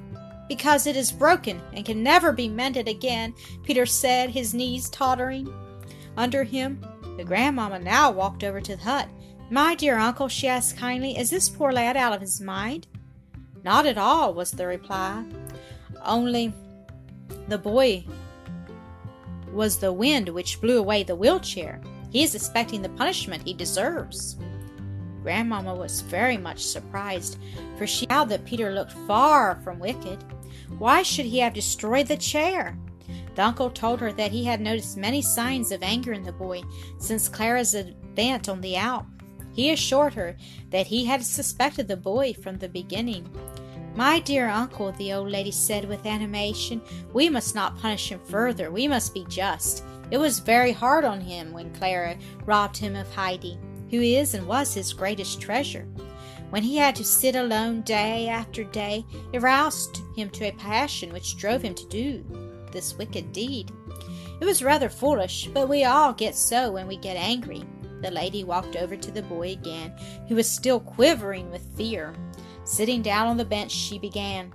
because 0.48 0.86
it 0.86 0.96
is 0.96 1.10
broken 1.10 1.60
and 1.72 1.86
can 1.86 2.02
never 2.02 2.30
be 2.30 2.48
mended 2.48 2.86
again, 2.86 3.34
Peter 3.62 3.86
said, 3.86 4.30
his 4.30 4.52
knees 4.52 4.90
tottering. 4.90 5.52
Under 6.16 6.44
him, 6.44 6.84
the 7.16 7.24
grandmamma 7.24 7.78
now 7.78 8.10
walked 8.10 8.44
over 8.44 8.60
to 8.60 8.76
the 8.76 8.82
hut. 8.82 9.08
My 9.50 9.74
dear 9.74 9.98
uncle, 9.98 10.28
she 10.28 10.46
asked 10.46 10.76
kindly, 10.76 11.16
is 11.16 11.30
this 11.30 11.48
poor 11.48 11.72
lad 11.72 11.96
out 11.96 12.12
of 12.12 12.20
his 12.20 12.40
mind? 12.40 12.86
Not 13.62 13.86
at 13.86 13.96
all, 13.96 14.34
was 14.34 14.50
the 14.50 14.66
reply. 14.66 15.24
Only 16.04 16.52
the 17.48 17.58
boy 17.58 18.04
was 19.52 19.78
the 19.78 19.92
wind 19.92 20.28
which 20.28 20.60
blew 20.60 20.78
away 20.78 21.02
the 21.02 21.16
wheelchair. 21.16 21.80
He 22.14 22.22
is 22.22 22.36
expecting 22.36 22.80
the 22.80 22.90
punishment 22.90 23.42
he 23.44 23.54
deserves. 23.54 24.36
Grandmamma 25.24 25.74
was 25.76 26.00
very 26.00 26.36
much 26.36 26.64
surprised, 26.64 27.38
for 27.76 27.88
she 27.88 28.06
found 28.06 28.30
that 28.30 28.44
Peter 28.44 28.70
looked 28.70 28.92
far 29.08 29.56
from 29.64 29.80
wicked. 29.80 30.22
Why 30.78 31.02
should 31.02 31.26
he 31.26 31.40
have 31.40 31.54
destroyed 31.54 32.06
the 32.06 32.16
chair? 32.16 32.78
The 33.34 33.42
uncle 33.42 33.68
told 33.68 33.98
her 33.98 34.12
that 34.12 34.30
he 34.30 34.44
had 34.44 34.60
noticed 34.60 34.96
many 34.96 35.22
signs 35.22 35.72
of 35.72 35.82
anger 35.82 36.12
in 36.12 36.22
the 36.22 36.30
boy 36.30 36.62
since 36.98 37.28
Clara's 37.28 37.74
advent 37.74 38.48
on 38.48 38.60
the 38.60 38.76
Alp. 38.76 39.06
He 39.52 39.72
assured 39.72 40.14
her 40.14 40.36
that 40.70 40.86
he 40.86 41.04
had 41.04 41.24
suspected 41.24 41.88
the 41.88 41.96
boy 41.96 42.32
from 42.34 42.58
the 42.58 42.68
beginning. 42.68 43.28
My 43.96 44.20
dear 44.20 44.48
uncle, 44.48 44.92
the 44.92 45.14
old 45.14 45.30
lady 45.30 45.50
said 45.50 45.88
with 45.88 46.06
animation, 46.06 46.80
we 47.12 47.28
must 47.28 47.56
not 47.56 47.76
punish 47.78 48.12
him 48.12 48.20
further. 48.20 48.70
We 48.70 48.86
must 48.86 49.14
be 49.14 49.26
just. 49.28 49.82
It 50.14 50.20
was 50.20 50.38
very 50.38 50.70
hard 50.70 51.04
on 51.04 51.20
him 51.20 51.52
when 51.52 51.74
Clara 51.74 52.16
robbed 52.46 52.76
him 52.76 52.94
of 52.94 53.12
Heidi, 53.12 53.58
who 53.90 54.00
is 54.00 54.34
and 54.34 54.46
was 54.46 54.72
his 54.72 54.92
greatest 54.92 55.40
treasure. 55.40 55.88
When 56.50 56.62
he 56.62 56.76
had 56.76 56.94
to 56.94 57.04
sit 57.04 57.34
alone 57.34 57.80
day 57.80 58.28
after 58.28 58.62
day, 58.62 59.04
it 59.32 59.42
roused 59.42 60.02
him 60.14 60.30
to 60.30 60.44
a 60.44 60.52
passion 60.52 61.12
which 61.12 61.36
drove 61.36 61.62
him 61.62 61.74
to 61.74 61.88
do 61.88 62.24
this 62.70 62.96
wicked 62.96 63.32
deed. 63.32 63.72
It 64.40 64.44
was 64.44 64.62
rather 64.62 64.88
foolish, 64.88 65.48
but 65.48 65.68
we 65.68 65.82
all 65.82 66.12
get 66.12 66.36
so 66.36 66.70
when 66.70 66.86
we 66.86 66.96
get 66.96 67.16
angry. 67.16 67.64
The 68.00 68.12
lady 68.12 68.44
walked 68.44 68.76
over 68.76 68.96
to 68.96 69.10
the 69.10 69.22
boy 69.22 69.50
again, 69.50 69.96
who 70.28 70.36
was 70.36 70.48
still 70.48 70.78
quivering 70.78 71.50
with 71.50 71.76
fear. 71.76 72.14
Sitting 72.62 73.02
down 73.02 73.26
on 73.26 73.36
the 73.36 73.44
bench, 73.44 73.72
she 73.72 73.98
began, 73.98 74.52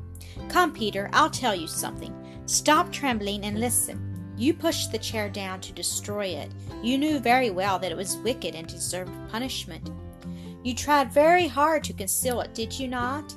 Come, 0.48 0.72
Peter, 0.72 1.10
I'll 1.12 1.30
tell 1.30 1.54
you 1.54 1.68
something. 1.68 2.16
Stop 2.46 2.94
trembling 2.94 3.44
and 3.44 3.60
listen. 3.60 4.09
You 4.40 4.54
pushed 4.54 4.94
the 4.94 4.98
chair 4.98 5.28
down 5.28 5.60
to 5.60 5.74
destroy 5.74 6.28
it. 6.28 6.50
You 6.82 6.98
knew 6.98 7.20
very 7.20 7.50
well 7.50 7.78
that 7.78 7.92
it 7.92 7.98
was 7.98 8.16
wicked 8.20 8.56
and 8.56 8.66
deserved 8.66 9.12
punishment. 9.30 9.92
You 10.64 10.74
tried 10.74 11.12
very 11.12 11.46
hard 11.46 11.84
to 11.84 11.94
conceal 11.94 12.40
it, 12.40 12.54
did 12.54 12.80
you 12.80 12.88
not? 12.88 13.36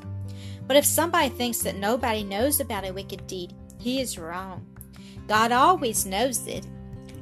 But 0.68 0.76
if 0.76 0.84
somebody 0.84 1.28
thinks 1.28 1.58
that 1.62 1.76
nobody 1.76 2.22
knows 2.22 2.60
about 2.60 2.86
a 2.86 2.92
wicked 2.92 3.26
deed, 3.26 3.52
he 3.80 4.00
is 4.00 4.16
wrong. 4.16 4.64
God 5.26 5.50
always 5.50 6.06
knows 6.06 6.46
it. 6.46 6.64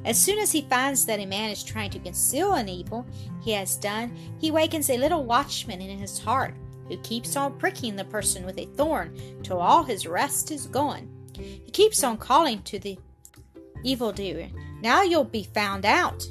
As 0.05 0.21
soon 0.21 0.37
as 0.37 0.51
he 0.51 0.61
finds 0.61 1.03
that 1.07 1.19
a 1.19 1.25
man 1.25 1.49
is 1.49 1.63
trying 1.63 1.89
to 1.89 1.99
conceal 1.99 2.53
an 2.53 2.69
evil 2.69 3.03
he 3.41 3.51
has 3.53 3.77
done, 3.77 4.15
he 4.39 4.51
wakens 4.51 4.91
a 4.91 4.97
little 4.97 5.25
watchman 5.25 5.81
in 5.81 5.97
his 5.97 6.19
heart 6.19 6.53
who 6.87 6.97
keeps 6.97 7.35
on 7.35 7.57
pricking 7.57 7.95
the 7.95 8.05
person 8.05 8.45
with 8.45 8.59
a 8.59 8.67
thorn 8.75 9.17
till 9.41 9.57
all 9.57 9.81
his 9.81 10.05
rest 10.05 10.51
is 10.51 10.67
gone. 10.67 11.09
He 11.35 11.71
keeps 11.71 12.03
on 12.03 12.17
calling 12.17 12.61
to 12.63 12.77
the 12.77 12.99
evildoer. 13.83 14.47
Now 14.81 15.01
you'll 15.03 15.23
be 15.23 15.43
found 15.43 15.85
out. 15.85 16.25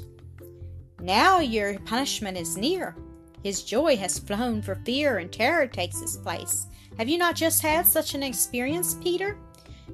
Now 0.99 1.39
your 1.39 1.79
punishment 1.79 2.37
is 2.37 2.57
near. 2.57 2.95
His 3.43 3.63
joy 3.63 3.97
has 3.97 4.19
flown 4.19 4.61
for 4.61 4.75
fear 4.75 5.17
and 5.17 5.31
terror 5.31 5.65
takes 5.67 6.01
its 6.01 6.17
place. 6.17 6.67
Have 6.97 7.09
you 7.09 7.17
not 7.17 7.35
just 7.35 7.61
had 7.61 7.87
such 7.87 8.13
an 8.13 8.23
experience, 8.23 8.95
Peter? 8.95 9.37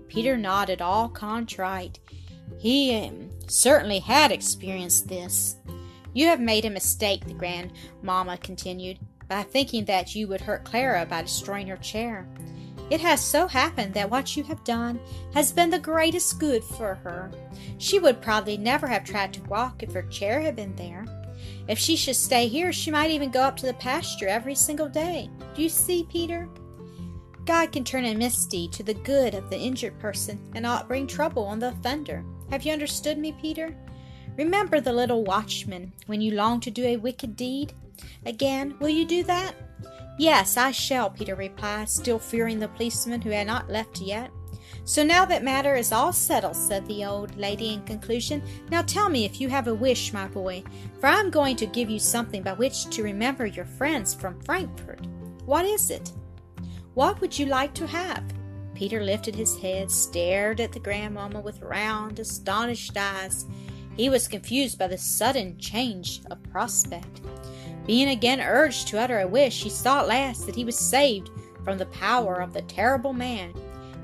Peter 0.08 0.38
nodded, 0.38 0.82
all 0.82 1.08
contrite. 1.08 2.00
He 2.58 2.96
um, 2.96 3.30
certainly 3.48 4.00
had 4.00 4.32
experienced 4.32 5.08
this. 5.08 5.58
You 6.14 6.28
have 6.28 6.40
made 6.40 6.66
a 6.66 6.70
mistake, 6.70 7.26
the 7.26 7.34
grandmamma 7.34 8.38
continued, 8.42 9.00
by 9.28 9.44
thinking 9.44 9.86
that 9.86 10.16
you 10.16 10.28
would 10.28 10.42
hurt 10.42 10.66
Clara 10.66 11.06
by 11.06 11.22
destroying 11.22 11.68
her 11.68 11.78
chair. 11.78 12.28
It 12.89 13.01
has 13.01 13.22
so 13.24 13.48
happened 13.48 13.94
that 13.94 14.10
what 14.10 14.38
you 14.38 14.44
have 14.44 14.63
done 14.63 15.00
has 15.34 15.51
been 15.51 15.70
the 15.70 15.79
greatest 15.79 16.39
good 16.39 16.63
for 16.63 16.96
her. 16.96 17.29
She 17.77 18.00
would 18.00 18.22
probably 18.22 18.58
never 18.58 18.88
have 18.88 19.03
tried 19.03 19.34
to 19.34 19.44
walk 19.44 19.84
if 19.84 19.94
her 19.94 20.03
chair 20.03 20.39
had 20.39 20.56
been 20.56 20.75
there. 20.75 21.06
If 21.67 21.77
she 21.77 21.98
should 21.98 22.15
stay 22.15 22.48
here, 22.48 22.72
she 22.72 22.91
might 22.91 23.12
even 23.12 23.29
go 23.29 23.41
up 23.41 23.58
to 23.58 23.65
the 23.65 23.74
pasture 23.74 24.27
every 24.27 24.56
single 24.56 24.88
day. 24.88 25.29
Do 25.53 25.62
you 25.62 25.70
see, 25.70 26.08
Peter? 26.10 26.48
God 27.46 27.72
can 27.72 27.84
turn 27.84 28.06
a 28.06 28.15
misdeed 28.15 28.72
to 28.74 28.84
the 28.84 28.94
good 28.94 29.34
of 29.34 29.50
the 29.50 29.60
injured 29.60 30.00
person 30.00 30.39
and 30.53 30.63
not 30.63 30.88
bring 30.88 31.08
trouble 31.08 31.46
on 31.46 31.60
the 31.60 31.70
offender. 31.70 32.24
Have 32.50 32.63
you 32.63 32.72
understood 32.72 33.17
me, 33.17 33.34
Peter? 33.34 33.75
Remember 34.38 34.79
the 34.79 34.94
little 34.94 35.24
watchman 35.24 35.91
when 36.06 36.22
you 36.22 36.36
long 36.36 36.60
to 36.62 36.72
do 36.72 36.86
a 36.86 36.98
wicked 36.98 37.36
deed? 37.36 37.74
Again, 38.25 38.75
will 38.79 38.89
you 38.89 39.06
do 39.06 39.24
that? 39.24 39.56
Yes, 40.18 40.58
I 40.58 40.72
shall, 40.72 41.10
Peter 41.12 41.36
replied, 41.36 41.90
still 41.90 42.18
fearing 42.18 42.60
the 42.60 42.68
policeman 42.68 43.22
who 43.22 43.30
had 43.30 43.48
not 43.48 43.70
left 43.70 44.02
yet. 44.02 44.32
So 44.84 45.04
now 45.04 45.26
that 45.26 45.44
matter 45.44 45.76
is 45.76 45.92
all 45.92 46.14
settled, 46.14 46.56
said 46.56 46.88
the 46.88 47.06
old 47.06 47.36
lady 47.38 47.74
in 47.74 47.84
conclusion, 47.84 48.42
now 48.72 48.82
tell 48.82 49.10
me 49.10 49.26
if 49.26 49.40
you 49.40 49.50
have 49.50 49.68
a 49.68 49.76
wish, 49.76 50.14
my 50.14 50.28
boy, 50.28 50.64
for 51.00 51.08
I 51.08 51.20
am 51.20 51.30
going 51.30 51.56
to 51.58 51.66
give 51.66 51.90
you 51.90 52.00
something 52.00 52.42
by 52.42 52.54
which 52.54 52.90
to 52.92 53.04
remember 53.04 53.46
your 53.46 53.66
friends 53.66 54.14
from 54.14 54.40
Frankfort. 54.42 55.06
What 55.46 55.66
is 55.66 55.92
it? 55.92 56.12
What 56.94 57.22
would 57.22 57.38
you 57.38 57.46
like 57.46 57.74
to 57.76 57.86
have? 57.86 58.24
Peter 58.74 59.04
lifted 59.04 59.36
his 59.36 59.58
head, 59.58 59.92
stared 59.92 60.62
at 60.62 60.72
the 60.72 60.80
grandmamma 60.80 61.42
with 61.42 61.62
round, 61.62 62.20
astonished 62.20 62.96
eyes. 62.98 63.46
He 63.96 64.10
was 64.10 64.28
confused 64.28 64.80
by 64.80 64.88
the 64.88 64.98
sudden 64.98 65.58
change 65.58 66.22
of 66.32 66.42
prospect. 66.44 67.22
Being 67.88 68.10
again 68.10 68.41
urged 68.41 68.89
to 68.89 69.00
utter 69.00 69.22
a 69.22 69.27
wish, 69.27 69.63
he 69.63 69.70
saw 69.70 70.01
at 70.01 70.08
last 70.08 70.46
that 70.46 70.56
he 70.56 70.65
was 70.65 70.77
saved 70.77 71.32
from 71.63 71.77
the 71.77 71.86
power 71.88 72.41
of 72.41 72.53
the 72.53 72.62
terrible 72.63 73.13
man. 73.13 73.53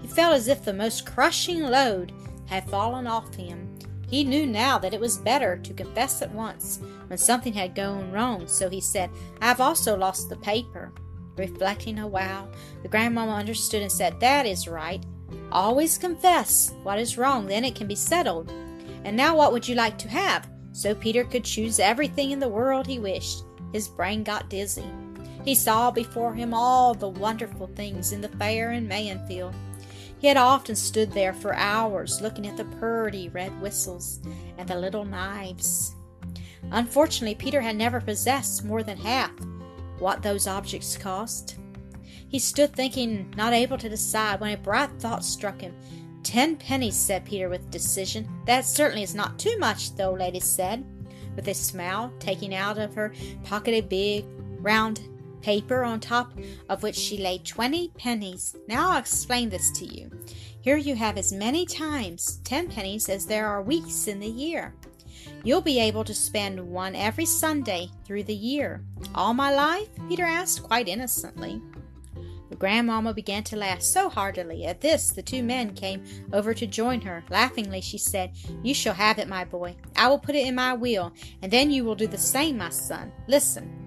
He 0.01 0.07
felt 0.07 0.33
as 0.33 0.47
if 0.47 0.63
the 0.63 0.73
most 0.73 1.05
crushing 1.05 1.61
load 1.63 2.13
had 2.45 2.69
fallen 2.69 3.07
off 3.07 3.35
him. 3.35 3.77
He 4.09 4.23
knew 4.23 4.45
now 4.45 4.77
that 4.79 4.93
it 4.93 4.99
was 4.99 5.17
better 5.17 5.57
to 5.57 5.73
confess 5.73 6.21
at 6.21 6.31
once 6.31 6.79
when 7.07 7.17
something 7.17 7.51
had 7.51 7.75
gone 7.75 8.11
wrong, 8.11 8.47
so 8.47 8.69
he 8.69 8.79
said, 8.79 9.09
I 9.41 9.47
have 9.47 9.59
also 9.59 9.97
lost 9.97 10.29
the 10.29 10.37
paper. 10.37 10.93
Reflecting 11.35 11.99
a 11.99 12.07
while, 12.07 12.49
the 12.83 12.89
grandmamma 12.89 13.35
understood 13.35 13.81
and 13.81 13.91
said, 13.91 14.19
That 14.19 14.45
is 14.45 14.67
right. 14.67 15.03
Always 15.51 15.97
confess 15.97 16.73
what 16.83 16.99
is 16.99 17.17
wrong, 17.17 17.47
then 17.47 17.65
it 17.65 17.75
can 17.75 17.87
be 17.87 17.95
settled. 17.95 18.51
And 19.03 19.17
now 19.17 19.35
what 19.35 19.51
would 19.51 19.67
you 19.67 19.75
like 19.75 19.97
to 19.99 20.09
have? 20.09 20.47
So 20.71 20.95
Peter 20.95 21.23
could 21.23 21.43
choose 21.43 21.79
everything 21.79 22.31
in 22.31 22.39
the 22.39 22.47
world 22.47 22.87
he 22.87 22.99
wished. 22.99 23.43
His 23.73 23.89
brain 23.89 24.23
got 24.23 24.49
dizzy. 24.49 24.89
He 25.43 25.55
saw 25.55 25.91
before 25.91 26.33
him 26.33 26.53
all 26.53 26.93
the 26.93 27.09
wonderful 27.09 27.67
things 27.67 28.13
in 28.13 28.21
the 28.21 28.29
fair 28.29 28.71
in 28.71 28.87
Mayfield. 28.87 29.53
He 30.19 30.27
had 30.27 30.37
often 30.37 30.75
stood 30.77 31.11
there 31.11 31.33
for 31.33 31.53
hours 31.53 32.21
looking 32.21 32.47
at 32.47 32.55
the 32.55 32.63
pretty 32.63 33.27
red 33.27 33.59
whistles 33.59 34.21
and 34.57 34.69
the 34.69 34.75
little 34.79 35.03
knives. 35.03 35.95
Unfortunately, 36.71 37.35
Peter 37.35 37.59
had 37.59 37.75
never 37.75 37.99
possessed 37.99 38.63
more 38.63 38.83
than 38.83 38.97
half 38.97 39.31
what 39.99 40.21
those 40.21 40.47
objects 40.47 40.95
cost. 40.95 41.57
He 42.29 42.39
stood 42.39 42.73
thinking, 42.73 43.33
not 43.35 43.53
able 43.53 43.77
to 43.77 43.89
decide, 43.89 44.39
when 44.39 44.53
a 44.53 44.57
bright 44.57 44.89
thought 44.99 45.25
struck 45.25 45.61
him. 45.61 45.75
Ten 46.23 46.55
pennies, 46.55 46.95
said 46.95 47.25
Peter 47.25 47.49
with 47.49 47.69
decision. 47.69 48.27
That 48.45 48.65
certainly 48.65 49.03
is 49.03 49.13
not 49.13 49.37
too 49.37 49.57
much, 49.59 49.95
though, 49.95 50.13
lady 50.13 50.39
said, 50.39 50.85
with 51.35 51.47
a 51.47 51.53
smile, 51.53 52.13
taking 52.19 52.53
out 52.53 52.77
of 52.77 52.93
her 52.95 53.13
pocket 53.43 53.73
a 53.73 53.81
big, 53.81 54.25
round 54.59 55.01
paper 55.41 55.83
on 55.83 55.99
top 55.99 56.31
of 56.69 56.83
which 56.83 56.95
she 56.95 57.17
laid 57.17 57.45
twenty 57.45 57.89
pennies. 57.97 58.55
Now 58.67 58.91
I'll 58.91 58.99
explain 58.99 59.49
this 59.49 59.71
to 59.71 59.85
you. 59.85 60.09
Here 60.61 60.77
you 60.77 60.95
have 60.95 61.17
as 61.17 61.33
many 61.33 61.65
times 61.65 62.39
ten 62.45 62.69
pennies 62.69 63.09
as 63.09 63.25
there 63.25 63.47
are 63.47 63.61
weeks 63.61 64.07
in 64.07 64.19
the 64.19 64.27
year. 64.27 64.73
You'll 65.43 65.61
be 65.61 65.79
able 65.79 66.05
to 66.05 66.13
spend 66.13 66.59
one 66.59 66.95
every 66.95 67.25
Sunday 67.25 67.89
through 68.05 68.23
the 68.23 68.33
year. 68.33 68.81
All 69.13 69.33
my 69.33 69.53
life? 69.53 69.89
Peter 70.07 70.23
asked, 70.23 70.63
quite 70.63 70.87
innocently. 70.87 71.61
The 72.49 72.55
grandmamma 72.55 73.13
began 73.13 73.43
to 73.45 73.55
laugh 73.55 73.81
so 73.81 74.09
heartily. 74.09 74.65
At 74.65 74.81
this, 74.81 75.09
the 75.09 75.23
two 75.23 75.43
men 75.43 75.73
came 75.73 76.03
over 76.33 76.53
to 76.53 76.67
join 76.67 77.01
her. 77.01 77.23
Laughingly, 77.29 77.81
she 77.81 77.97
said, 77.97 78.33
You 78.61 78.73
shall 78.73 78.93
have 78.93 79.17
it, 79.17 79.27
my 79.27 79.45
boy. 79.45 79.75
I 79.95 80.07
will 80.07 80.19
put 80.19 80.35
it 80.35 80.45
in 80.45 80.55
my 80.55 80.73
will, 80.73 81.13
and 81.41 81.51
then 81.51 81.71
you 81.71 81.83
will 81.83 81.95
do 81.95 82.07
the 82.07 82.17
same, 82.17 82.57
my 82.57 82.69
son. 82.69 83.11
Listen. 83.27 83.79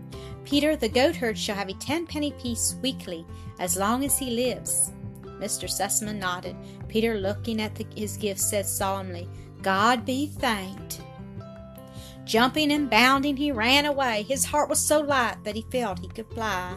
Peter, 0.44 0.76
the 0.76 0.88
goatherd, 0.88 1.36
shall 1.36 1.56
have 1.56 1.68
a 1.68 1.74
tenpenny 1.74 2.32
piece 2.32 2.76
weekly, 2.82 3.26
as 3.58 3.76
long 3.76 4.04
as 4.04 4.18
he 4.18 4.30
lives. 4.30 4.92
Mr. 5.24 5.68
Sesemann 5.68 6.18
nodded. 6.18 6.56
Peter, 6.88 7.18
looking 7.18 7.60
at 7.60 7.74
the, 7.74 7.86
his 7.94 8.16
gift, 8.16 8.40
said 8.40 8.64
solemnly, 8.64 9.28
God 9.62 10.04
be 10.04 10.28
thanked. 10.28 11.02
Jumping 12.24 12.72
and 12.72 12.90
bounding, 12.90 13.36
he 13.36 13.52
ran 13.52 13.86
away. 13.86 14.24
His 14.28 14.44
heart 14.44 14.68
was 14.68 14.84
so 14.84 15.00
light 15.00 15.36
that 15.44 15.54
he 15.54 15.64
felt 15.70 16.00
he 16.00 16.08
could 16.08 16.28
fly. 16.32 16.76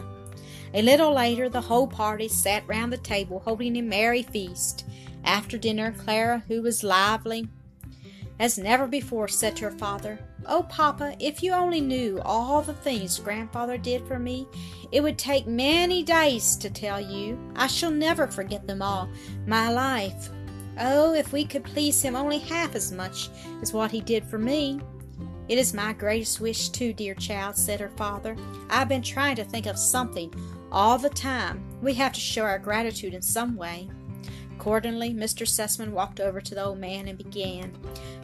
A 0.72 0.82
little 0.82 1.12
later, 1.12 1.48
the 1.48 1.60
whole 1.60 1.86
party 1.86 2.28
sat 2.28 2.66
round 2.66 2.92
the 2.92 2.98
table 2.98 3.40
holding 3.40 3.76
a 3.76 3.82
merry 3.82 4.22
feast. 4.22 4.84
After 5.24 5.58
dinner, 5.58 5.92
Clara, 5.92 6.44
who 6.48 6.62
was 6.62 6.84
lively 6.84 7.48
as 8.40 8.56
never 8.56 8.86
before, 8.86 9.28
said 9.28 9.54
to 9.56 9.66
her 9.66 9.70
father, 9.70 10.18
Oh, 10.46 10.62
Papa, 10.62 11.14
if 11.20 11.42
you 11.42 11.52
only 11.52 11.82
knew 11.82 12.18
all 12.24 12.62
the 12.62 12.72
things 12.72 13.18
Grandfather 13.18 13.76
did 13.76 14.06
for 14.06 14.18
me, 14.18 14.48
it 14.90 15.02
would 15.02 15.18
take 15.18 15.46
many 15.46 16.02
days 16.02 16.56
to 16.56 16.70
tell 16.70 16.98
you. 16.98 17.38
I 17.54 17.66
shall 17.66 17.90
never 17.90 18.26
forget 18.26 18.66
them 18.66 18.80
all, 18.80 19.10
my 19.46 19.70
life. 19.70 20.30
Oh, 20.78 21.12
if 21.12 21.34
we 21.34 21.44
could 21.44 21.64
please 21.64 22.00
him 22.00 22.16
only 22.16 22.38
half 22.38 22.74
as 22.74 22.90
much 22.90 23.28
as 23.60 23.74
what 23.74 23.90
he 23.90 24.00
did 24.00 24.24
for 24.24 24.38
me. 24.38 24.80
It 25.50 25.58
is 25.58 25.74
my 25.74 25.92
greatest 25.94 26.40
wish, 26.40 26.68
too, 26.68 26.92
dear 26.92 27.16
child, 27.16 27.56
said 27.56 27.80
her 27.80 27.90
father. 27.96 28.36
I've 28.70 28.88
been 28.88 29.02
trying 29.02 29.34
to 29.34 29.42
think 29.42 29.66
of 29.66 29.76
something 29.76 30.32
all 30.70 30.96
the 30.96 31.10
time. 31.10 31.60
We 31.82 31.92
have 31.94 32.12
to 32.12 32.20
show 32.20 32.44
our 32.44 32.60
gratitude 32.60 33.14
in 33.14 33.22
some 33.22 33.56
way. 33.56 33.90
Accordingly, 34.54 35.12
Mr. 35.12 35.44
Sesemann 35.44 35.90
walked 35.90 36.20
over 36.20 36.40
to 36.40 36.54
the 36.54 36.64
old 36.64 36.78
man 36.78 37.08
and 37.08 37.18
began, 37.18 37.76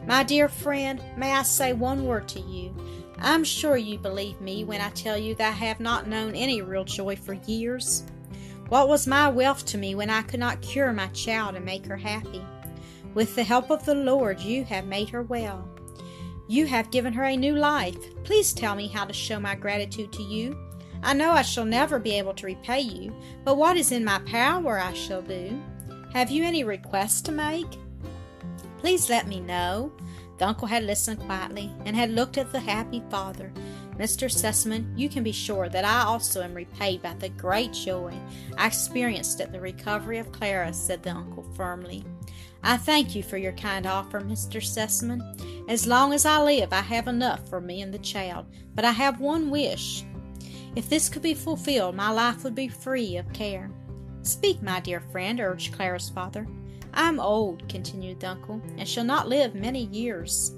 My 0.07 0.23
dear 0.23 0.47
friend, 0.47 1.03
may 1.17 1.33
I 1.33 1.43
say 1.43 1.73
one 1.73 2.05
word 2.05 2.29
to 2.29 2.39
you? 2.39 2.73
I'm 3.19 3.43
sure 3.43 3.75
you 3.75 3.97
believe 3.97 4.39
me 4.39 4.63
when 4.63 4.79
I 4.79 4.91
tell 4.91 5.17
you 5.17 5.35
that 5.35 5.49
I 5.49 5.65
have 5.65 5.81
not 5.81 6.07
known 6.07 6.33
any 6.33 6.61
real 6.61 6.85
joy 6.85 7.17
for 7.17 7.33
years. 7.33 8.05
What 8.69 8.87
was 8.87 9.05
my 9.05 9.27
wealth 9.27 9.65
to 9.65 9.77
me 9.77 9.95
when 9.95 10.09
I 10.09 10.21
could 10.21 10.39
not 10.39 10.61
cure 10.61 10.93
my 10.93 11.07
child 11.07 11.55
and 11.55 11.65
make 11.65 11.87
her 11.87 11.97
happy? 11.97 12.41
With 13.13 13.35
the 13.35 13.43
help 13.43 13.69
of 13.69 13.83
the 13.83 13.95
Lord, 13.95 14.39
you 14.39 14.63
have 14.63 14.85
made 14.85 15.09
her 15.09 15.23
well. 15.23 15.67
You 16.47 16.65
have 16.67 16.91
given 16.91 17.13
her 17.13 17.25
a 17.25 17.35
new 17.35 17.55
life. 17.55 17.97
Please 18.23 18.53
tell 18.53 18.75
me 18.75 18.87
how 18.87 19.05
to 19.05 19.13
show 19.13 19.39
my 19.39 19.55
gratitude 19.55 20.13
to 20.13 20.23
you. 20.23 20.57
I 21.03 21.13
know 21.13 21.31
I 21.31 21.41
shall 21.41 21.65
never 21.65 21.99
be 21.99 22.17
able 22.17 22.33
to 22.35 22.45
repay 22.45 22.81
you, 22.81 23.13
but 23.43 23.57
what 23.57 23.77
is 23.77 23.91
in 23.91 24.05
my 24.05 24.19
power 24.19 24.79
I 24.79 24.93
shall 24.93 25.21
do. 25.21 25.61
Have 26.13 26.31
you 26.31 26.43
any 26.43 26.63
requests 26.63 27.21
to 27.23 27.31
make? 27.31 27.67
Please 28.79 29.09
let 29.09 29.27
me 29.27 29.39
know. 29.39 29.91
The 30.37 30.47
uncle 30.47 30.67
had 30.67 30.83
listened 30.83 31.19
quietly 31.19 31.71
and 31.85 31.95
had 31.95 32.11
looked 32.11 32.37
at 32.37 32.51
the 32.51 32.59
happy 32.59 33.03
father. 33.09 33.51
Mr. 33.97 34.29
Sesemann, 34.29 34.91
you 34.95 35.09
can 35.09 35.23
be 35.23 35.31
sure 35.31 35.69
that 35.69 35.83
I 35.83 36.03
also 36.03 36.43
am 36.43 36.53
repaid 36.53 37.01
by 37.01 37.15
the 37.15 37.29
great 37.29 37.73
joy 37.73 38.13
I 38.55 38.67
experienced 38.67 39.41
at 39.41 39.51
the 39.51 39.59
recovery 39.59 40.19
of 40.19 40.31
Clara, 40.31 40.71
said 40.71 41.01
the 41.01 41.11
uncle 41.11 41.43
firmly. 41.55 42.03
I 42.63 42.77
thank 42.77 43.15
you 43.15 43.23
for 43.23 43.37
your 43.37 43.53
kind 43.53 43.87
offer, 43.87 44.21
Mr. 44.21 44.61
Sesemann. 44.61 45.21
As 45.67 45.87
long 45.87 46.13
as 46.13 46.25
I 46.25 46.41
live, 46.41 46.73
I 46.73 46.81
have 46.81 47.07
enough 47.07 47.47
for 47.49 47.59
me 47.59 47.81
and 47.81 47.91
the 47.93 47.99
child, 47.99 48.45
but 48.75 48.85
I 48.85 48.91
have 48.91 49.19
one 49.19 49.49
wish. 49.49 50.03
If 50.75 50.89
this 50.89 51.09
could 51.09 51.23
be 51.23 51.33
fulfilled, 51.33 51.95
my 51.95 52.11
life 52.11 52.43
would 52.43 52.55
be 52.55 52.67
free 52.67 53.17
of 53.17 53.33
care. 53.33 53.71
Speak, 54.21 54.61
my 54.61 54.79
dear 54.79 54.99
friend, 54.99 55.39
urged 55.39 55.73
Clara's 55.73 56.09
father. 56.09 56.47
I 56.93 57.07
am 57.07 57.19
old, 57.19 57.67
continued 57.67 58.19
the 58.19 58.29
uncle, 58.29 58.61
and 58.77 58.87
shall 58.87 59.03
not 59.03 59.27
live 59.27 59.55
many 59.55 59.85
years. 59.85 60.55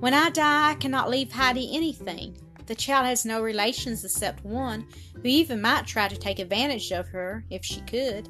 When 0.00 0.14
I 0.14 0.30
die, 0.30 0.70
I 0.70 0.74
cannot 0.74 1.10
leave 1.10 1.32
Heidi 1.32 1.74
anything. 1.74 2.36
The 2.70 2.76
child 2.76 3.06
has 3.06 3.24
no 3.24 3.42
relations 3.42 4.04
except 4.04 4.44
one, 4.44 4.86
who 5.14 5.22
even 5.24 5.60
might 5.60 5.88
try 5.88 6.06
to 6.06 6.16
take 6.16 6.38
advantage 6.38 6.92
of 6.92 7.08
her 7.08 7.44
if 7.50 7.64
she 7.64 7.80
could. 7.80 8.28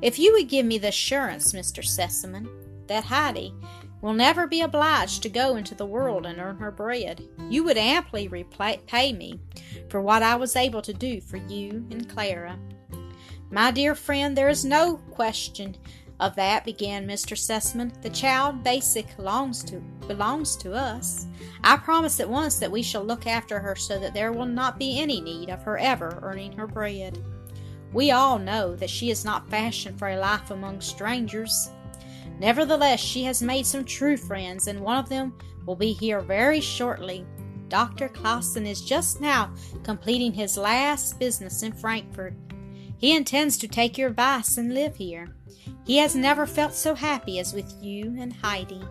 If 0.00 0.18
you 0.18 0.32
would 0.32 0.48
give 0.48 0.64
me 0.64 0.78
the 0.78 0.88
assurance, 0.88 1.52
Mr. 1.52 1.84
Sesemann, 1.84 2.48
that 2.86 3.04
Heidi 3.04 3.52
will 4.00 4.14
never 4.14 4.46
be 4.46 4.62
obliged 4.62 5.22
to 5.22 5.28
go 5.28 5.56
into 5.56 5.74
the 5.74 5.84
world 5.84 6.24
and 6.24 6.40
earn 6.40 6.56
her 6.56 6.70
bread, 6.70 7.22
you 7.50 7.62
would 7.62 7.76
amply 7.76 8.26
repay 8.26 9.12
me 9.12 9.38
for 9.90 10.00
what 10.00 10.22
I 10.22 10.34
was 10.36 10.56
able 10.56 10.80
to 10.80 10.94
do 10.94 11.20
for 11.20 11.36
you 11.36 11.86
and 11.90 12.08
Clara. 12.08 12.58
My 13.50 13.70
dear 13.70 13.94
friend, 13.94 14.34
there 14.34 14.48
is 14.48 14.64
no 14.64 14.96
question 15.10 15.76
of 16.20 16.34
that, 16.36 16.64
began 16.64 17.06
Mr. 17.06 17.36
Sesemann. 17.36 17.92
The 18.02 18.10
child, 18.10 18.64
Basic, 18.64 19.16
belongs 19.16 19.62
to 19.64 19.80
belongs 20.08 20.56
to 20.56 20.72
us. 20.72 21.26
I 21.62 21.76
promise 21.76 22.18
at 22.18 22.28
once 22.28 22.58
that 22.58 22.70
we 22.70 22.82
shall 22.82 23.04
look 23.04 23.26
after 23.26 23.60
her 23.60 23.76
so 23.76 23.98
that 23.98 24.14
there 24.14 24.32
will 24.32 24.46
not 24.46 24.78
be 24.78 24.98
any 24.98 25.20
need 25.20 25.50
of 25.50 25.62
her 25.62 25.78
ever 25.78 26.18
earning 26.22 26.52
her 26.52 26.66
bread. 26.66 27.18
We 27.92 28.10
all 28.10 28.38
know 28.38 28.74
that 28.76 28.90
she 28.90 29.10
is 29.10 29.24
not 29.24 29.48
fashioned 29.48 29.98
for 29.98 30.08
a 30.08 30.18
life 30.18 30.50
among 30.50 30.80
strangers. 30.80 31.70
Nevertheless, 32.38 33.00
she 33.00 33.24
has 33.24 33.42
made 33.42 33.66
some 33.66 33.84
true 33.84 34.16
friends, 34.16 34.66
and 34.66 34.80
one 34.80 34.98
of 34.98 35.08
them 35.08 35.34
will 35.66 35.76
be 35.76 35.92
here 35.92 36.20
very 36.20 36.60
shortly. 36.60 37.26
Dr. 37.68 38.08
Clausen 38.08 38.66
is 38.66 38.80
just 38.80 39.20
now 39.20 39.52
completing 39.82 40.32
his 40.32 40.56
last 40.56 41.18
business 41.18 41.62
in 41.62 41.72
Frankfurt. 41.72 42.34
He 42.98 43.16
intends 43.16 43.56
to 43.58 43.68
take 43.68 43.96
your 43.96 44.10
advice 44.10 44.58
and 44.58 44.74
live 44.74 44.96
here. 44.96 45.28
He 45.84 45.98
has 45.98 46.16
never 46.16 46.46
felt 46.46 46.74
so 46.74 46.94
happy 46.94 47.38
as 47.38 47.54
with 47.54 47.72
you 47.80 48.16
and 48.18 48.32
Heidi. 48.32 48.82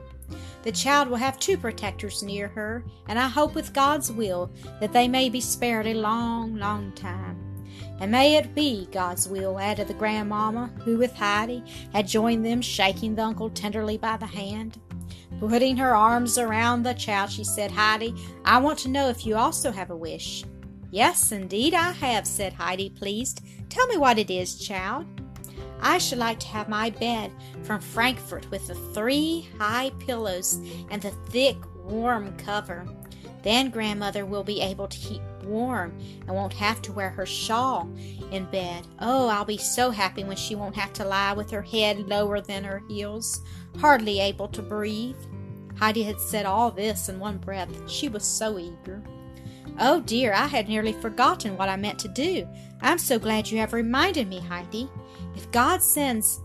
The 0.63 0.72
child 0.72 1.10
will 1.10 1.17
have 1.17 1.38
two 1.39 1.58
protectors 1.58 2.24
near 2.24 2.48
her, 2.48 2.84
and 3.08 3.20
I 3.20 3.28
hope 3.28 3.54
with 3.54 3.74
God's 3.74 4.12
will 4.12 4.52
that 4.80 4.93
they 4.93 5.08
may 5.08 5.30
be 5.30 5.41
spared 5.41 5.88
a 5.88 5.93
long, 5.93 6.56
long 6.56 6.93
time. 6.93 7.65
And 8.00 8.12
may 8.12 8.36
it 8.36 8.56
be 8.56 8.88
God's 8.91 9.28
will, 9.28 9.60
added 9.60 9.88
the 9.88 9.93
grandmamma, 9.93 10.72
who 10.84 10.98
with 10.98 11.13
Heidi 11.13 11.63
had 11.93 12.08
joined 12.08 12.46
them, 12.46 12.62
shaking 12.62 13.15
the 13.15 13.24
uncle 13.24 13.50
tenderly 13.50 13.98
by 13.98 14.17
the 14.17 14.26
hand. 14.26 14.80
Putting 15.39 15.78
her 15.78 15.96
arms 15.96 16.38
around 16.38 16.84
the 16.84 16.93
child, 16.93 17.30
she 17.30 17.43
said, 17.43 17.72
Heidi, 17.72 18.15
I 18.46 18.58
want 18.58 18.80
to 18.80 18.89
know 18.89 19.10
if 19.10 19.26
you 19.26 19.36
also 19.36 19.72
have 19.72 19.89
a 19.89 19.96
wish. 19.96 20.43
Yes, 20.91 21.32
indeed 21.32 21.73
I 21.73 21.91
have, 21.91 22.26
said 22.26 22.54
Heidi, 22.54 22.89
pleased. 22.89 23.41
Tell 23.69 23.88
me 23.88 23.97
what 23.97 24.17
it 24.17 24.32
is, 24.32 24.60
child. 24.60 25.06
I 25.82 25.97
should 25.97 26.17
like 26.17 26.39
to 26.39 26.47
have 26.47 26.69
my 26.69 26.89
bed 26.89 27.32
from 27.63 27.82
Frankfurt 27.82 28.50
with 28.50 28.67
the 28.67 28.76
three 28.93 29.50
high 29.60 29.91
pillows 30.00 30.60
and 30.89 31.02
the 31.02 31.12
thick, 31.30 31.58
warm 31.86 32.36
cover. 32.38 32.86
Then 33.43 33.69
grandmother 33.69 34.26
will 34.26 34.43
be 34.43 34.62
able 34.62 34.88
to 34.88 34.97
keep 34.97 35.21
warm 35.43 35.97
and 36.21 36.36
won't 36.36 36.54
have 36.54 36.82
to 36.82 36.91
wear 36.91 37.10
her 37.10 37.26
shawl 37.26 37.89
in 38.32 38.45
bed. 38.45 38.86
Oh, 39.00 39.28
I'll 39.28 39.45
be 39.45 39.58
so 39.58 39.91
happy 39.91 40.23
when 40.23 40.36
she 40.36 40.56
won't 40.56 40.76
have 40.76 40.93
to 40.93 41.06
lie 41.06 41.34
with 41.34 41.52
her 41.52 41.62
head 41.62 42.08
lower 42.08 42.41
than 42.41 42.63
her 42.63 42.82
heels, 42.89 43.41
hardly 43.80 44.19
able 44.19 44.47
to 44.50 44.62
breathe. 44.62 45.15
Heidi 45.78 46.04
had 46.04 46.19
said 46.19 46.45
all 46.45 46.71
this 46.71 47.08
in 47.08 47.19
one 47.19 47.38
breath. 47.38 47.89
She 47.89 48.10
was 48.10 48.26
so 48.26 48.58
eager. 48.58 49.02
Oh 49.80 50.02
dear, 50.02 50.34
I 50.34 50.48
had 50.48 50.68
nearly 50.68 50.94
forgotten 50.94 51.56
what 51.56 51.70
I 51.70 51.76
meant 51.76 52.00
to 52.00 52.08
do. 52.08 52.48
I'm 52.82 52.98
so 52.98 53.20
glad 53.20 53.50
you 53.50 53.60
have 53.60 53.74
reminded 53.74 54.28
me, 54.28 54.40
Heidi. 54.40 54.90
If 55.36 55.52
God 55.52 55.84
sends 55.84 56.42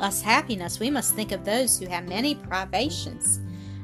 us 0.00 0.22
happiness, 0.22 0.80
we 0.80 0.90
must 0.90 1.14
think 1.14 1.32
of 1.32 1.44
those 1.44 1.78
who 1.78 1.86
have 1.88 2.08
many 2.08 2.34
privations. 2.34 3.40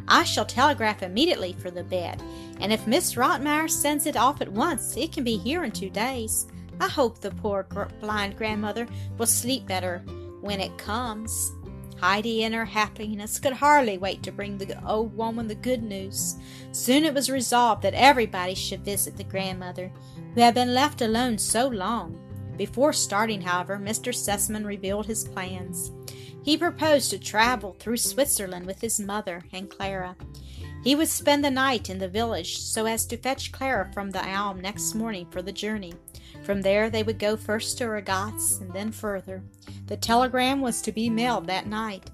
I 0.09 0.25
shall 0.25 0.47
telegraph 0.47 1.03
immediately 1.03 1.53
for 1.53 1.71
the 1.71 1.85
bed, 1.85 2.23
and 2.61 2.73
if 2.73 2.87
Miss 2.87 3.15
Rottenmeier 3.15 3.69
sends 3.69 4.07
it 4.07 4.17
off 4.17 4.41
at 4.41 4.51
once, 4.51 4.97
it 4.97 5.13
can 5.13 5.25
be 5.25 5.37
here 5.37 5.65
in 5.65 5.71
two 5.71 5.91
days. 5.91 6.47
I 6.81 6.89
hope 6.89 7.21
the 7.21 7.33
poor 7.33 7.67
blind 8.01 8.39
grandmother 8.39 8.87
will 9.19 9.27
sleep 9.27 9.67
better 9.67 9.99
when 10.41 10.61
it 10.61 10.79
comes. 10.79 11.53
Heidi, 12.01 12.45
in 12.45 12.53
her 12.53 12.65
happiness, 12.65 13.41
could 13.41 13.55
hardly 13.55 13.99
wait 13.99 14.23
to 14.23 14.33
bring 14.33 14.57
the 14.57 14.81
old 14.87 15.17
woman 15.17 15.49
the 15.49 15.55
good 15.55 15.83
news. 15.83 16.37
Soon 16.73 17.05
it 17.05 17.15
was 17.15 17.29
resolved 17.29 17.83
that 17.83 17.95
everybody 17.95 18.55
should 18.55 18.85
visit 18.85 19.17
the 19.17 19.25
grandmother, 19.25 19.91
who 20.35 20.41
had 20.41 20.55
been 20.55 20.75
left 20.75 21.03
alone 21.03 21.39
so 21.39 21.67
long. 21.67 22.19
Before 22.57 22.93
starting, 22.93 23.41
however, 23.41 23.79
Mr. 23.79 24.15
Sesemann 24.15 24.65
revealed 24.65 25.07
his 25.07 25.25
plans. 25.25 25.93
He 26.43 26.57
proposed 26.57 27.11
to 27.11 27.19
travel 27.19 27.77
through 27.79 27.99
Switzerland 27.99 28.67
with 28.67 28.81
his 28.81 29.01
mother 29.01 29.43
and 29.53 29.69
Clara. 29.69 30.17
He 30.85 30.95
would 30.95 31.09
spend 31.09 31.45
the 31.45 31.51
night 31.51 31.91
in 31.91 31.99
the 31.99 32.09
village 32.09 32.59
so 32.59 32.87
as 32.87 33.05
to 33.07 33.17
fetch 33.17 33.53
Clara 33.53 33.91
from 33.93 34.11
the 34.11 34.25
Alm 34.25 34.61
next 34.61 34.95
morning 34.95 35.27
for 35.31 35.43
the 35.43 35.53
journey. 35.53 35.95
From 36.49 36.63
there 36.63 36.89
they 36.89 37.03
would 37.03 37.19
go 37.19 37.37
first 37.37 37.77
to 37.77 37.85
Ragatz 37.85 38.63
and 38.63 38.73
then 38.73 38.91
further. 38.91 39.43
The 39.87 39.99
telegram 39.99 40.63
was 40.63 40.81
to 40.81 40.93
be 40.93 41.11
mailed 41.11 41.47
that 41.47 41.67
night. 41.67 42.11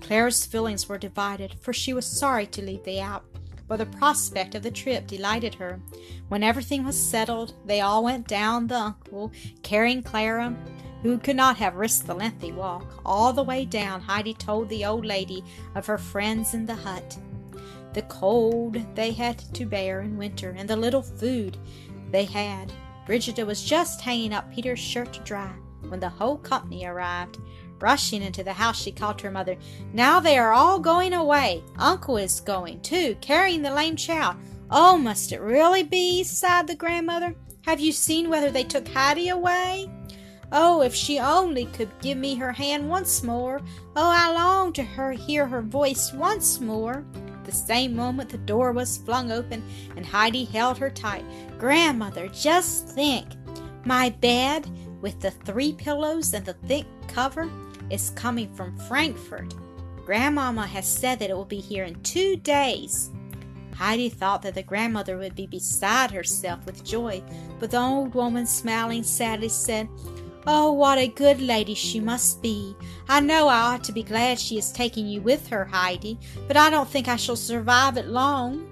Clara's 0.00 0.46
feelings 0.46 0.88
were 0.88 0.98
divided, 0.98 1.56
for 1.60 1.72
she 1.72 1.92
was 1.92 2.06
sorry 2.06 2.46
to 2.46 2.62
leave 2.62 2.84
the 2.84 3.00
Alp, 3.00 3.24
but 3.66 3.78
the 3.78 3.86
prospect 3.86 4.54
of 4.54 4.62
the 4.62 4.70
trip 4.70 5.08
delighted 5.08 5.56
her. 5.56 5.80
When 6.28 6.44
everything 6.44 6.84
was 6.84 6.96
settled, 6.96 7.54
they 7.66 7.80
all 7.80 8.04
went 8.04 8.28
down 8.28 8.68
the 8.68 8.94
Unkel, 9.04 9.32
carrying 9.64 10.04
Clara, 10.04 10.56
who 11.02 11.18
could 11.18 11.34
not 11.34 11.56
have 11.56 11.74
risked 11.74 12.06
the 12.06 12.14
lengthy 12.14 12.52
walk. 12.52 13.02
All 13.04 13.32
the 13.32 13.42
way 13.42 13.64
down, 13.64 14.00
Heidi 14.00 14.34
told 14.34 14.68
the 14.68 14.84
old 14.84 15.04
lady 15.04 15.42
of 15.74 15.86
her 15.86 15.98
friends 15.98 16.54
in 16.54 16.66
the 16.66 16.76
hut, 16.76 17.18
the 17.94 18.02
cold 18.02 18.76
they 18.94 19.10
had 19.10 19.40
to 19.54 19.66
bear 19.66 20.02
in 20.02 20.16
winter, 20.16 20.54
and 20.56 20.70
the 20.70 20.76
little 20.76 21.02
food 21.02 21.58
they 22.12 22.26
had. 22.26 22.72
Brigida 23.06 23.44
was 23.44 23.64
just 23.64 24.00
hanging 24.00 24.32
up 24.32 24.52
Peter's 24.52 24.78
shirt 24.78 25.12
to 25.14 25.20
dry 25.20 25.52
when 25.88 26.00
the 26.00 26.08
whole 26.08 26.38
company 26.38 26.86
arrived. 26.86 27.38
Rushing 27.80 28.22
into 28.22 28.44
the 28.44 28.52
house, 28.52 28.80
she 28.80 28.92
called 28.92 29.18
to 29.18 29.24
her 29.24 29.32
mother, 29.32 29.56
Now 29.92 30.20
they 30.20 30.38
are 30.38 30.52
all 30.52 30.78
going 30.78 31.12
away. 31.12 31.64
Uncle 31.78 32.16
is 32.16 32.40
going, 32.40 32.80
too, 32.80 33.16
carrying 33.20 33.62
the 33.62 33.74
lame 33.74 33.96
child. 33.96 34.36
Oh, 34.70 34.96
must 34.96 35.32
it 35.32 35.40
really 35.40 35.82
be? 35.82 36.22
sighed 36.22 36.68
the 36.68 36.76
grandmother. 36.76 37.34
Have 37.62 37.80
you 37.80 37.92
seen 37.92 38.28
whether 38.28 38.50
they 38.50 38.64
took 38.64 38.86
Heidi 38.86 39.28
away? 39.30 39.90
Oh, 40.52 40.82
if 40.82 40.94
she 40.94 41.18
only 41.18 41.66
could 41.66 41.90
give 42.00 42.18
me 42.18 42.36
her 42.36 42.52
hand 42.52 42.88
once 42.88 43.22
more. 43.22 43.60
Oh, 43.96 44.12
I 44.14 44.32
long 44.32 44.72
to 44.74 44.82
her 44.84 45.12
hear 45.12 45.46
her 45.46 45.62
voice 45.62 46.12
once 46.12 46.60
more. 46.60 47.04
The 47.44 47.52
same 47.52 47.94
moment 47.96 48.30
the 48.30 48.38
door 48.38 48.72
was 48.72 48.98
flung 48.98 49.32
open 49.32 49.62
and 49.96 50.06
Heidi 50.06 50.44
held 50.44 50.78
her 50.78 50.90
tight. 50.90 51.24
Grandmother, 51.58 52.28
just 52.28 52.88
think! 52.88 53.28
My 53.84 54.10
bed, 54.10 54.70
with 55.00 55.20
the 55.20 55.32
three 55.32 55.72
pillows 55.72 56.34
and 56.34 56.44
the 56.44 56.54
thick 56.54 56.86
cover, 57.08 57.50
is 57.90 58.10
coming 58.10 58.52
from 58.54 58.78
Frankfurt. 58.78 59.54
Grandmama 60.04 60.66
has 60.66 60.86
said 60.86 61.18
that 61.18 61.30
it 61.30 61.36
will 61.36 61.44
be 61.44 61.60
here 61.60 61.84
in 61.84 62.00
two 62.02 62.36
days. 62.36 63.10
Heidi 63.74 64.08
thought 64.08 64.42
that 64.42 64.54
the 64.54 64.62
grandmother 64.62 65.18
would 65.18 65.34
be 65.34 65.46
beside 65.46 66.10
herself 66.10 66.64
with 66.66 66.84
joy, 66.84 67.22
but 67.58 67.70
the 67.70 67.80
old 67.80 68.14
woman, 68.14 68.46
smiling 68.46 69.02
sadly, 69.02 69.48
said, 69.48 69.88
Oh, 70.44 70.72
what 70.72 70.98
a 70.98 71.06
good 71.06 71.40
lady 71.40 71.74
she 71.74 72.00
must 72.00 72.42
be. 72.42 72.74
I 73.08 73.20
know 73.20 73.46
I 73.46 73.60
ought 73.60 73.84
to 73.84 73.92
be 73.92 74.02
glad 74.02 74.40
she 74.40 74.58
is 74.58 74.72
taking 74.72 75.06
you 75.06 75.20
with 75.20 75.46
her, 75.48 75.64
Heidi, 75.64 76.18
but 76.48 76.56
I 76.56 76.68
don't 76.68 76.88
think 76.88 77.06
I 77.06 77.14
shall 77.14 77.36
survive 77.36 77.96
it 77.96 78.08
long. 78.08 78.66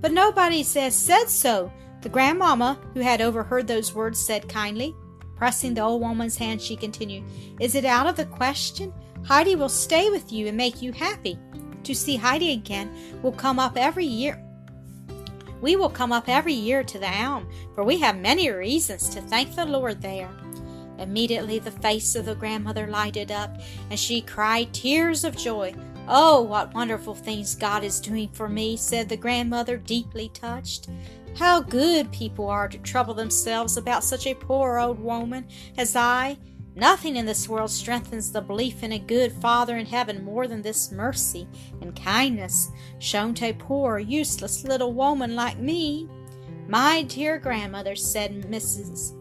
But 0.00 0.12
nobody 0.12 0.58
has 0.62 0.96
said 0.96 1.28
so. 1.28 1.72
The 2.02 2.08
grandmamma, 2.08 2.78
who 2.94 3.00
had 3.00 3.20
overheard 3.20 3.68
those 3.68 3.94
words, 3.94 4.24
said 4.24 4.48
kindly. 4.48 4.94
Pressing 5.36 5.74
the 5.74 5.82
old 5.82 6.00
woman's 6.00 6.36
hand, 6.36 6.60
she 6.60 6.74
continued, 6.74 7.22
Is 7.60 7.76
it 7.76 7.84
out 7.84 8.08
of 8.08 8.16
the 8.16 8.26
question? 8.26 8.92
Heidi 9.24 9.54
will 9.54 9.68
stay 9.68 10.10
with 10.10 10.32
you 10.32 10.48
and 10.48 10.56
make 10.56 10.82
you 10.82 10.90
happy. 10.90 11.38
To 11.84 11.94
see 11.94 12.16
Heidi 12.16 12.52
again 12.52 13.20
will 13.22 13.32
come 13.32 13.60
up 13.60 13.76
every 13.76 14.04
year. 14.04 14.42
We 15.60 15.76
will 15.76 15.90
come 15.90 16.12
up 16.12 16.28
every 16.28 16.52
year 16.52 16.82
to 16.82 16.98
the 16.98 17.08
Alm, 17.08 17.48
for 17.74 17.84
we 17.84 17.98
have 18.00 18.18
many 18.18 18.50
reasons 18.50 19.08
to 19.10 19.20
thank 19.22 19.54
the 19.54 19.64
Lord 19.64 20.00
there. 20.00 20.30
Immediately 20.98 21.60
the 21.60 21.70
face 21.70 22.14
of 22.14 22.26
the 22.26 22.34
grandmother 22.34 22.86
lighted 22.86 23.30
up, 23.30 23.60
and 23.90 23.98
she 23.98 24.20
cried 24.20 24.72
tears 24.72 25.24
of 25.24 25.36
joy. 25.36 25.74
Oh, 26.08 26.42
what 26.42 26.74
wonderful 26.74 27.14
things 27.14 27.54
God 27.54 27.84
is 27.84 28.00
doing 28.00 28.28
for 28.32 28.48
me, 28.48 28.76
said 28.76 29.08
the 29.08 29.16
grandmother, 29.16 29.76
deeply 29.76 30.30
touched. 30.30 30.88
How 31.36 31.60
good 31.60 32.10
people 32.10 32.48
are 32.48 32.68
to 32.68 32.78
trouble 32.78 33.14
themselves 33.14 33.76
about 33.76 34.02
such 34.02 34.26
a 34.26 34.34
poor 34.34 34.78
old 34.78 34.98
woman 34.98 35.46
as 35.76 35.94
I. 35.94 36.38
Nothing 36.74 37.16
in 37.16 37.26
this 37.26 37.48
world 37.48 37.70
strengthens 37.70 38.30
the 38.30 38.40
belief 38.40 38.82
in 38.82 38.92
a 38.92 38.98
good 38.98 39.32
Father 39.32 39.76
in 39.76 39.86
heaven 39.86 40.24
more 40.24 40.46
than 40.46 40.62
this 40.62 40.92
mercy 40.92 41.48
and 41.80 41.94
kindness 41.94 42.70
shown 43.00 43.34
to 43.34 43.46
a 43.46 43.52
poor, 43.52 43.98
useless 43.98 44.64
little 44.64 44.92
woman 44.92 45.34
like 45.34 45.58
me. 45.58 46.08
My 46.68 47.02
dear 47.02 47.38
grandmother, 47.38 47.96
said 47.96 48.42
Mrs. 48.42 49.17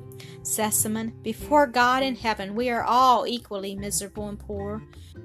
Sesemann, 0.48 1.12
before 1.24 1.68
God 1.68 2.04
in 2.04 2.16
heaven 2.16 2.56
we 2.56 2.70
are 2.70 2.84
all 2.84 3.28
equally 3.28 3.76
miserable 3.76 4.30
and 4.30 4.40
poor. 4.40 4.82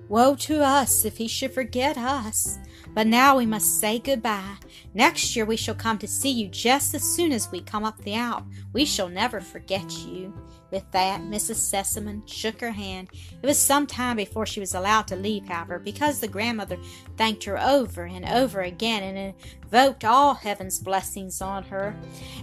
Woe 0.09 0.35
to 0.35 0.63
us 0.63 1.05
if 1.05 1.17
he 1.17 1.29
should 1.29 1.53
forget 1.53 1.97
us. 1.97 2.59
But 2.95 3.07
now 3.07 3.37
we 3.37 3.47
must 3.47 3.81
say 3.81 3.99
goodbye. 3.99 4.57
Next 4.93 5.35
year 5.35 5.47
we 5.47 5.57
shall 5.57 5.75
come 5.75 5.97
to 5.99 6.09
see 6.09 6.31
you 6.31 6.49
just 6.49 6.95
as 6.95 7.03
soon 7.03 7.33
as 7.33 7.51
we 7.51 7.63
come 7.63 7.85
up 7.85 7.99
the 7.99 8.15
Alp. 8.15 8.45
We 8.73 8.85
shall 8.85 9.09
never 9.09 9.41
forget 9.41 9.91
you. 10.07 10.35
With 10.71 10.91
that, 10.93 11.21
Mrs. 11.21 11.57
Sesemann 11.57 12.27
shook 12.27 12.61
her 12.61 12.73
hand. 12.73 13.09
It 13.43 13.47
was 13.47 13.59
some 13.59 13.87
time 13.87 14.17
before 14.17 14.47
she 14.47 14.61
was 14.61 14.75
allowed 14.75 15.07
to 15.09 15.17
leave, 15.17 15.47
however, 15.47 15.79
because 15.79 16.21
the 16.21 16.29
grandmother 16.29 16.79
thanked 17.17 17.45
her 17.45 17.61
over 17.61 18.05
and 18.05 18.25
over 18.25 18.63
again 18.63 19.03
and 19.03 19.35
invoked 19.63 20.05
all 20.05 20.35
heaven's 20.35 20.79
blessings 20.79 21.41
on 21.41 21.63
her 21.65 21.95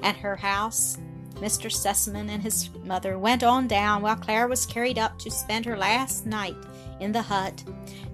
and 0.01 0.15
her 0.17 0.37
house. 0.37 0.97
Mr. 1.35 1.71
Sesemann 1.71 2.29
and 2.29 2.43
his 2.43 2.69
mother 2.83 3.17
went 3.17 3.43
on 3.43 3.67
down 3.67 4.01
while 4.01 4.15
Clara 4.15 4.47
was 4.47 4.65
carried 4.65 4.97
up 4.97 5.17
to 5.19 5.31
spend 5.31 5.65
her 5.65 5.77
last 5.77 6.25
night 6.25 6.57
in 6.99 7.11
the 7.11 7.21
hut. 7.21 7.63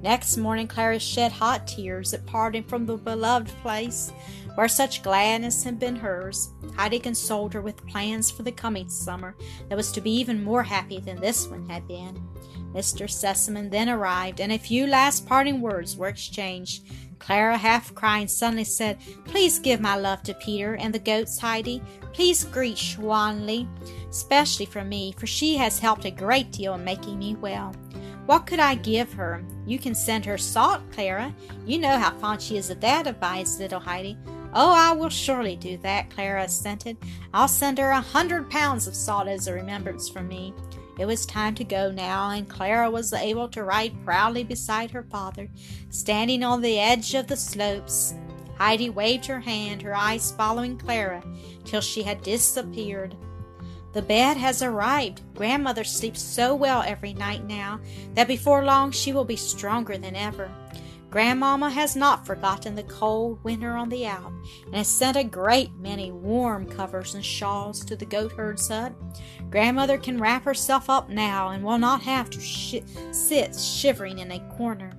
Next 0.01 0.38
morning, 0.38 0.67
Clara 0.67 0.99
shed 0.99 1.32
hot 1.32 1.67
tears 1.67 2.13
at 2.13 2.25
parting 2.25 2.63
from 2.63 2.86
the 2.86 2.97
beloved 2.97 3.49
place 3.62 4.12
where 4.56 4.67
such 4.67 5.04
gladness 5.04 5.63
had 5.63 5.80
been 5.80 5.95
hers. 5.95 6.49
Heidi 6.75 6.99
consoled 6.99 7.54
her 7.54 7.62
with 7.62 7.86
plans 7.88 8.32
for 8.32 8.43
the 8.43 8.51
coming 8.51 8.89
summer 8.89 9.36
that 9.69 9.75
was 9.75 9.91
to 9.91 10.01
be 10.01 10.12
even 10.12 10.43
more 10.43 10.63
happy 10.63 10.99
than 10.99 11.19
this 11.19 11.47
one 11.47 11.67
had 11.69 11.88
been. 11.88 12.21
Mr. 12.73 13.10
Sesemann 13.10 13.69
then 13.69 13.89
arrived, 13.89 14.41
and 14.41 14.51
a 14.51 14.58
few 14.58 14.88
last 14.88 15.25
parting 15.25 15.62
words 15.62 15.95
were 15.95 16.08
exchanged. 16.08 16.84
Clara, 17.19 17.58
half 17.58 17.93
crying, 17.95 18.28
suddenly 18.28 18.63
said, 18.63 18.99
Please 19.25 19.60
give 19.60 19.80
my 19.82 19.95
love 19.95 20.23
to 20.23 20.34
Peter 20.36 20.75
and 20.75 20.93
the 20.93 20.99
goats, 20.99 21.39
Heidi. 21.39 21.82
Please 22.13 22.43
greet 22.43 22.78
Schwanli, 22.78 23.67
especially 24.10 24.65
for 24.65 24.84
me, 24.84 25.13
for 25.17 25.28
she 25.28 25.56
has 25.58 25.80
helped 25.80 26.06
a 26.06 26.12
great 26.12 26.51
deal 26.51 26.73
in 26.75 26.84
making 26.84 27.19
me 27.19 27.36
well. 27.36 27.73
What 28.25 28.47
could 28.47 28.60
I 28.60 28.75
give 28.75 29.13
her? 29.13 29.43
You 29.65 29.78
can 29.78 29.93
send 29.93 30.25
her 30.25 30.38
salt, 30.38 30.82
Clara. 30.91 31.34
You 31.65 31.78
know 31.78 31.97
how 31.97 32.12
fond 32.12 32.41
she 32.41 32.58
is 32.58 32.69
of 32.69 32.82
that, 32.82 33.08
advised 33.08 33.60
little 33.60 33.80
Heidi. 33.80 34.17
Oh, 34.54 34.71
I 34.71 34.93
will 34.93 35.10
surely 35.10 35.58
do 35.58 35.78
that, 35.80 36.10
Clara 36.10 36.43
assented. 36.43 36.97
I'll 37.34 37.47
send 37.49 37.78
her 37.78 37.89
a 37.89 37.99
hundred 37.99 38.49
pounds 38.49 38.88
of 38.88 38.95
salt 38.95 39.28
as 39.28 39.47
a 39.47 39.54
remembrance 39.54 40.08
from 40.08 40.30
me. 40.30 40.54
It 40.97 41.05
was 41.05 41.25
time 41.25 41.55
to 41.55 41.63
go 41.63 41.91
now, 41.91 42.29
and 42.29 42.49
Clara 42.49 42.89
was 42.89 43.12
able 43.12 43.49
to 43.49 43.63
ride 43.63 43.93
proudly 44.05 44.43
beside 44.43 44.91
her 44.91 45.03
father, 45.03 45.49
standing 45.89 46.43
on 46.43 46.62
the 46.62 46.79
edge 46.79 47.13
of 47.13 47.27
the 47.27 47.36
slopes. 47.36 48.13
Heidi 48.58 48.89
waved 48.89 49.25
her 49.25 49.41
hand, 49.41 49.81
her 49.81 49.95
eyes 49.95 50.31
following 50.31 50.77
Clara, 50.77 51.21
till 51.65 51.81
she 51.81 52.03
had 52.03 52.21
disappeared. 52.23 53.15
The 53.91 54.01
bed 54.01 54.38
has 54.38 54.62
arrived. 54.62 55.21
Grandmother 55.36 55.84
sleeps 55.84 56.21
so 56.21 56.55
well 56.55 56.84
every 56.86 57.13
night 57.13 57.45
now 57.45 57.79
that 58.13 58.27
before 58.27 58.63
long 58.63 58.91
she 58.91 59.13
will 59.13 59.25
be 59.25 59.36
stronger 59.36 59.97
than 59.97 60.15
ever. 60.15 60.49
Grandmamma 61.10 61.72
has 61.72 61.96
not 61.96 62.26
forgotten 62.26 62.76
the 62.76 62.84
cold 62.84 63.41
winter 63.44 63.76
on 63.76 63.89
the 63.89 64.06
Alp 64.06 64.34
and 64.65 64.76
has 64.76 64.88
sent 64.88 65.15
a 65.15 65.24
great 65.24 65.74
many 65.76 66.12
warm 66.12 66.65
covers 66.65 67.15
and 67.15 67.24
shawls 67.24 67.86
to 67.86 67.96
the 67.96 68.06
goatherd's 68.06 68.68
hut. 68.68 68.94
Grandmother 69.50 69.98
can 69.98 70.20
wrap 70.20 70.44
herself 70.44 70.89
up 70.89 71.10
now 71.10 71.50
and 71.50 71.63
will 71.63 71.78
not 71.78 72.02
have 72.02 72.30
to 72.32 72.41
sh- 72.41 72.82
sit 73.12 73.56
shivering 73.56 74.20
in 74.20 74.32
a 74.32 74.56
corner. 74.58 74.91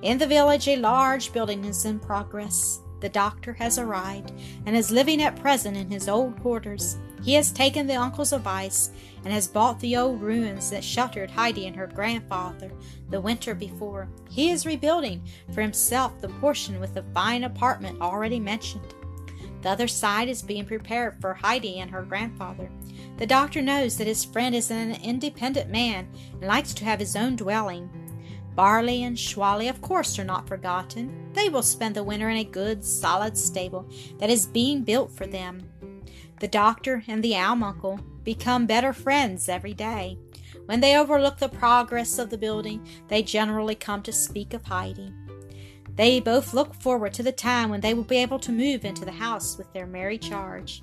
In 0.00 0.18
the 0.18 0.26
village, 0.26 0.68
a 0.68 0.76
large 0.76 1.32
building 1.32 1.64
is 1.64 1.84
in 1.84 1.98
progress. 2.00 2.80
the 3.02 3.08
doctor 3.08 3.52
has 3.52 3.78
arrived 3.78 4.32
and 4.64 4.76
is 4.76 4.90
living 4.92 5.20
at 5.22 5.34
present 5.36 5.76
in 5.76 5.90
his 5.90 6.08
old 6.08 6.40
quarters. 6.40 6.96
He 7.22 7.34
has 7.34 7.52
taken 7.52 7.86
the 7.86 7.94
uncle's 7.94 8.32
advice 8.32 8.90
and 9.24 9.32
has 9.32 9.46
bought 9.46 9.78
the 9.78 9.96
old 9.96 10.20
ruins 10.20 10.70
that 10.70 10.82
sheltered 10.82 11.30
Heidi 11.30 11.66
and 11.66 11.76
her 11.76 11.86
grandfather 11.86 12.72
the 13.10 13.20
winter 13.20 13.54
before. 13.54 14.08
He 14.28 14.50
is 14.50 14.66
rebuilding 14.66 15.22
for 15.54 15.62
himself 15.62 16.20
the 16.20 16.28
portion 16.28 16.80
with 16.80 16.94
the 16.94 17.04
fine 17.14 17.44
apartment 17.44 18.00
already 18.00 18.40
mentioned. 18.40 18.94
The 19.62 19.70
other 19.70 19.86
side 19.86 20.28
is 20.28 20.42
being 20.42 20.66
prepared 20.66 21.20
for 21.20 21.34
Heidi 21.34 21.78
and 21.78 21.90
her 21.92 22.02
grandfather. 22.02 22.68
The 23.18 23.26
doctor 23.26 23.62
knows 23.62 23.96
that 23.98 24.08
his 24.08 24.24
friend 24.24 24.54
is 24.54 24.72
an 24.72 24.96
independent 25.02 25.70
man 25.70 26.08
and 26.32 26.42
likes 26.42 26.74
to 26.74 26.84
have 26.84 26.98
his 26.98 27.14
own 27.14 27.36
dwelling. 27.36 27.88
Barley 28.56 29.04
and 29.04 29.16
Schwanli, 29.16 29.70
of 29.70 29.80
course, 29.80 30.18
are 30.18 30.24
not 30.24 30.48
forgotten. 30.48 31.30
They 31.32 31.48
will 31.48 31.62
spend 31.62 31.94
the 31.94 32.02
winter 32.02 32.28
in 32.28 32.38
a 32.38 32.44
good, 32.44 32.84
solid 32.84 33.38
stable 33.38 33.88
that 34.18 34.28
is 34.30 34.46
being 34.46 34.82
built 34.82 35.12
for 35.12 35.26
them. 35.26 35.71
The 36.42 36.48
doctor 36.48 37.04
and 37.06 37.22
the 37.22 37.34
Almuncle 37.34 38.02
become 38.24 38.66
better 38.66 38.92
friends 38.92 39.48
every 39.48 39.74
day. 39.74 40.18
When 40.66 40.80
they 40.80 40.96
overlook 40.96 41.38
the 41.38 41.48
progress 41.48 42.18
of 42.18 42.30
the 42.30 42.36
building, 42.36 42.84
they 43.06 43.22
generally 43.22 43.76
come 43.76 44.02
to 44.02 44.12
speak 44.12 44.52
of 44.52 44.64
Heidi. 44.64 45.14
They 45.94 46.18
both 46.18 46.52
look 46.52 46.74
forward 46.74 47.14
to 47.14 47.22
the 47.22 47.30
time 47.30 47.70
when 47.70 47.80
they 47.80 47.94
will 47.94 48.02
be 48.02 48.16
able 48.16 48.40
to 48.40 48.50
move 48.50 48.84
into 48.84 49.04
the 49.04 49.12
house 49.12 49.56
with 49.56 49.72
their 49.72 49.86
merry 49.86 50.18
charge. 50.18 50.82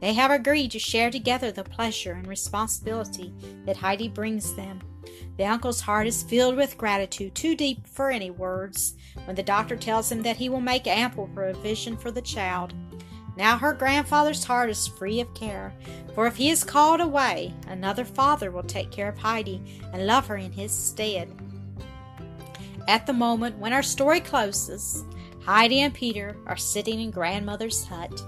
They 0.00 0.12
have 0.12 0.30
agreed 0.30 0.70
to 0.70 0.78
share 0.78 1.10
together 1.10 1.50
the 1.50 1.64
pleasure 1.64 2.12
and 2.12 2.28
responsibility 2.28 3.34
that 3.66 3.78
Heidi 3.78 4.06
brings 4.06 4.54
them. 4.54 4.80
The 5.36 5.44
uncle's 5.46 5.80
heart 5.80 6.06
is 6.06 6.22
filled 6.22 6.54
with 6.54 6.78
gratitude 6.78 7.34
too 7.34 7.56
deep 7.56 7.84
for 7.84 8.12
any 8.12 8.30
words 8.30 8.94
when 9.24 9.34
the 9.34 9.42
doctor 9.42 9.74
tells 9.74 10.12
him 10.12 10.22
that 10.22 10.36
he 10.36 10.48
will 10.48 10.60
make 10.60 10.86
ample 10.86 11.26
provision 11.34 11.96
for 11.96 12.12
the 12.12 12.22
child. 12.22 12.74
Now 13.40 13.56
her 13.56 13.72
grandfather's 13.72 14.44
heart 14.44 14.68
is 14.68 14.86
free 14.86 15.18
of 15.18 15.32
care, 15.32 15.72
for 16.14 16.26
if 16.26 16.36
he 16.36 16.50
is 16.50 16.62
called 16.62 17.00
away, 17.00 17.54
another 17.68 18.04
father 18.04 18.50
will 18.50 18.62
take 18.62 18.90
care 18.90 19.08
of 19.08 19.16
Heidi 19.16 19.80
and 19.94 20.06
love 20.06 20.26
her 20.26 20.36
in 20.36 20.52
his 20.52 20.72
stead. 20.72 21.32
At 22.86 23.06
the 23.06 23.14
moment 23.14 23.56
when 23.56 23.72
our 23.72 23.82
story 23.82 24.20
closes, 24.20 25.06
Heidi 25.42 25.80
and 25.80 25.94
Peter 25.94 26.36
are 26.44 26.58
sitting 26.58 27.00
in 27.00 27.10
grandmother's 27.10 27.82
hut. 27.82 28.22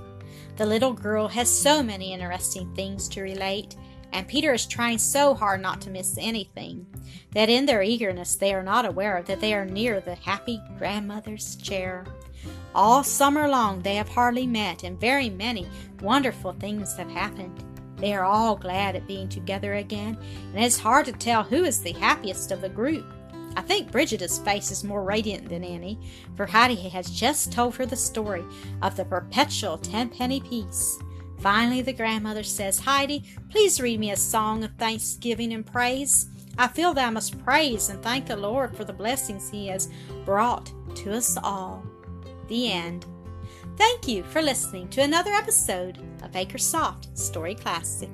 The 0.56 0.64
little 0.64 0.94
girl 0.94 1.28
has 1.28 1.50
so 1.50 1.82
many 1.82 2.14
interesting 2.14 2.74
things 2.74 3.06
to 3.10 3.20
relate, 3.20 3.76
and 4.14 4.26
Peter 4.26 4.54
is 4.54 4.64
trying 4.64 4.96
so 4.96 5.34
hard 5.34 5.60
not 5.60 5.82
to 5.82 5.90
miss 5.90 6.16
anything 6.18 6.86
that 7.32 7.50
in 7.50 7.66
their 7.66 7.82
eagerness 7.82 8.36
they 8.36 8.54
are 8.54 8.62
not 8.62 8.86
aware 8.86 9.22
that 9.24 9.42
they 9.42 9.52
are 9.52 9.66
near 9.66 10.00
the 10.00 10.14
happy 10.14 10.58
grandmother's 10.78 11.56
chair. 11.56 12.06
All 12.74 13.04
summer 13.04 13.48
long 13.48 13.82
they 13.82 13.96
have 13.96 14.08
hardly 14.08 14.46
met, 14.46 14.82
and 14.82 14.98
very 14.98 15.28
many 15.28 15.66
wonderful 16.00 16.52
things 16.52 16.96
have 16.96 17.10
happened. 17.10 17.64
They 17.96 18.14
are 18.14 18.24
all 18.24 18.56
glad 18.56 18.96
at 18.96 19.06
being 19.06 19.28
together 19.28 19.74
again, 19.74 20.18
and 20.48 20.58
it 20.58 20.66
is 20.66 20.80
hard 20.80 21.06
to 21.06 21.12
tell 21.12 21.42
who 21.42 21.64
is 21.64 21.80
the 21.80 21.92
happiest 21.92 22.50
of 22.50 22.60
the 22.60 22.68
group. 22.68 23.04
I 23.54 23.60
think 23.60 23.92
Brigida's 23.92 24.38
face 24.38 24.70
is 24.70 24.82
more 24.82 25.04
radiant 25.04 25.48
than 25.48 25.62
any, 25.62 25.98
for 26.36 26.46
Heidi 26.46 26.76
has 26.88 27.10
just 27.10 27.52
told 27.52 27.76
her 27.76 27.86
the 27.86 27.96
story 27.96 28.44
of 28.80 28.96
the 28.96 29.04
perpetual 29.04 29.76
tenpenny 29.76 30.40
piece. 30.40 30.98
Finally, 31.38 31.82
the 31.82 31.92
grandmother 31.92 32.42
says, 32.42 32.78
Heidi, 32.78 33.24
please 33.50 33.80
read 33.80 34.00
me 34.00 34.12
a 34.12 34.16
song 34.16 34.64
of 34.64 34.74
thanksgiving 34.78 35.52
and 35.52 35.66
praise. 35.66 36.28
I 36.56 36.68
feel 36.68 36.94
that 36.94 37.06
I 37.06 37.10
must 37.10 37.42
praise 37.44 37.88
and 37.88 38.02
thank 38.02 38.26
the 38.26 38.36
Lord 38.36 38.76
for 38.76 38.84
the 38.84 38.92
blessings 38.92 39.50
He 39.50 39.66
has 39.66 39.90
brought 40.24 40.72
to 40.96 41.12
us 41.12 41.36
all. 41.42 41.84
The 42.52 42.70
end. 42.70 43.06
Thank 43.78 44.06
you 44.06 44.22
for 44.24 44.42
listening 44.42 44.86
to 44.88 45.00
another 45.00 45.30
episode 45.30 45.96
of 46.22 46.32
Acresoft 46.32 47.16
Story 47.16 47.54
Classic. 47.54 48.10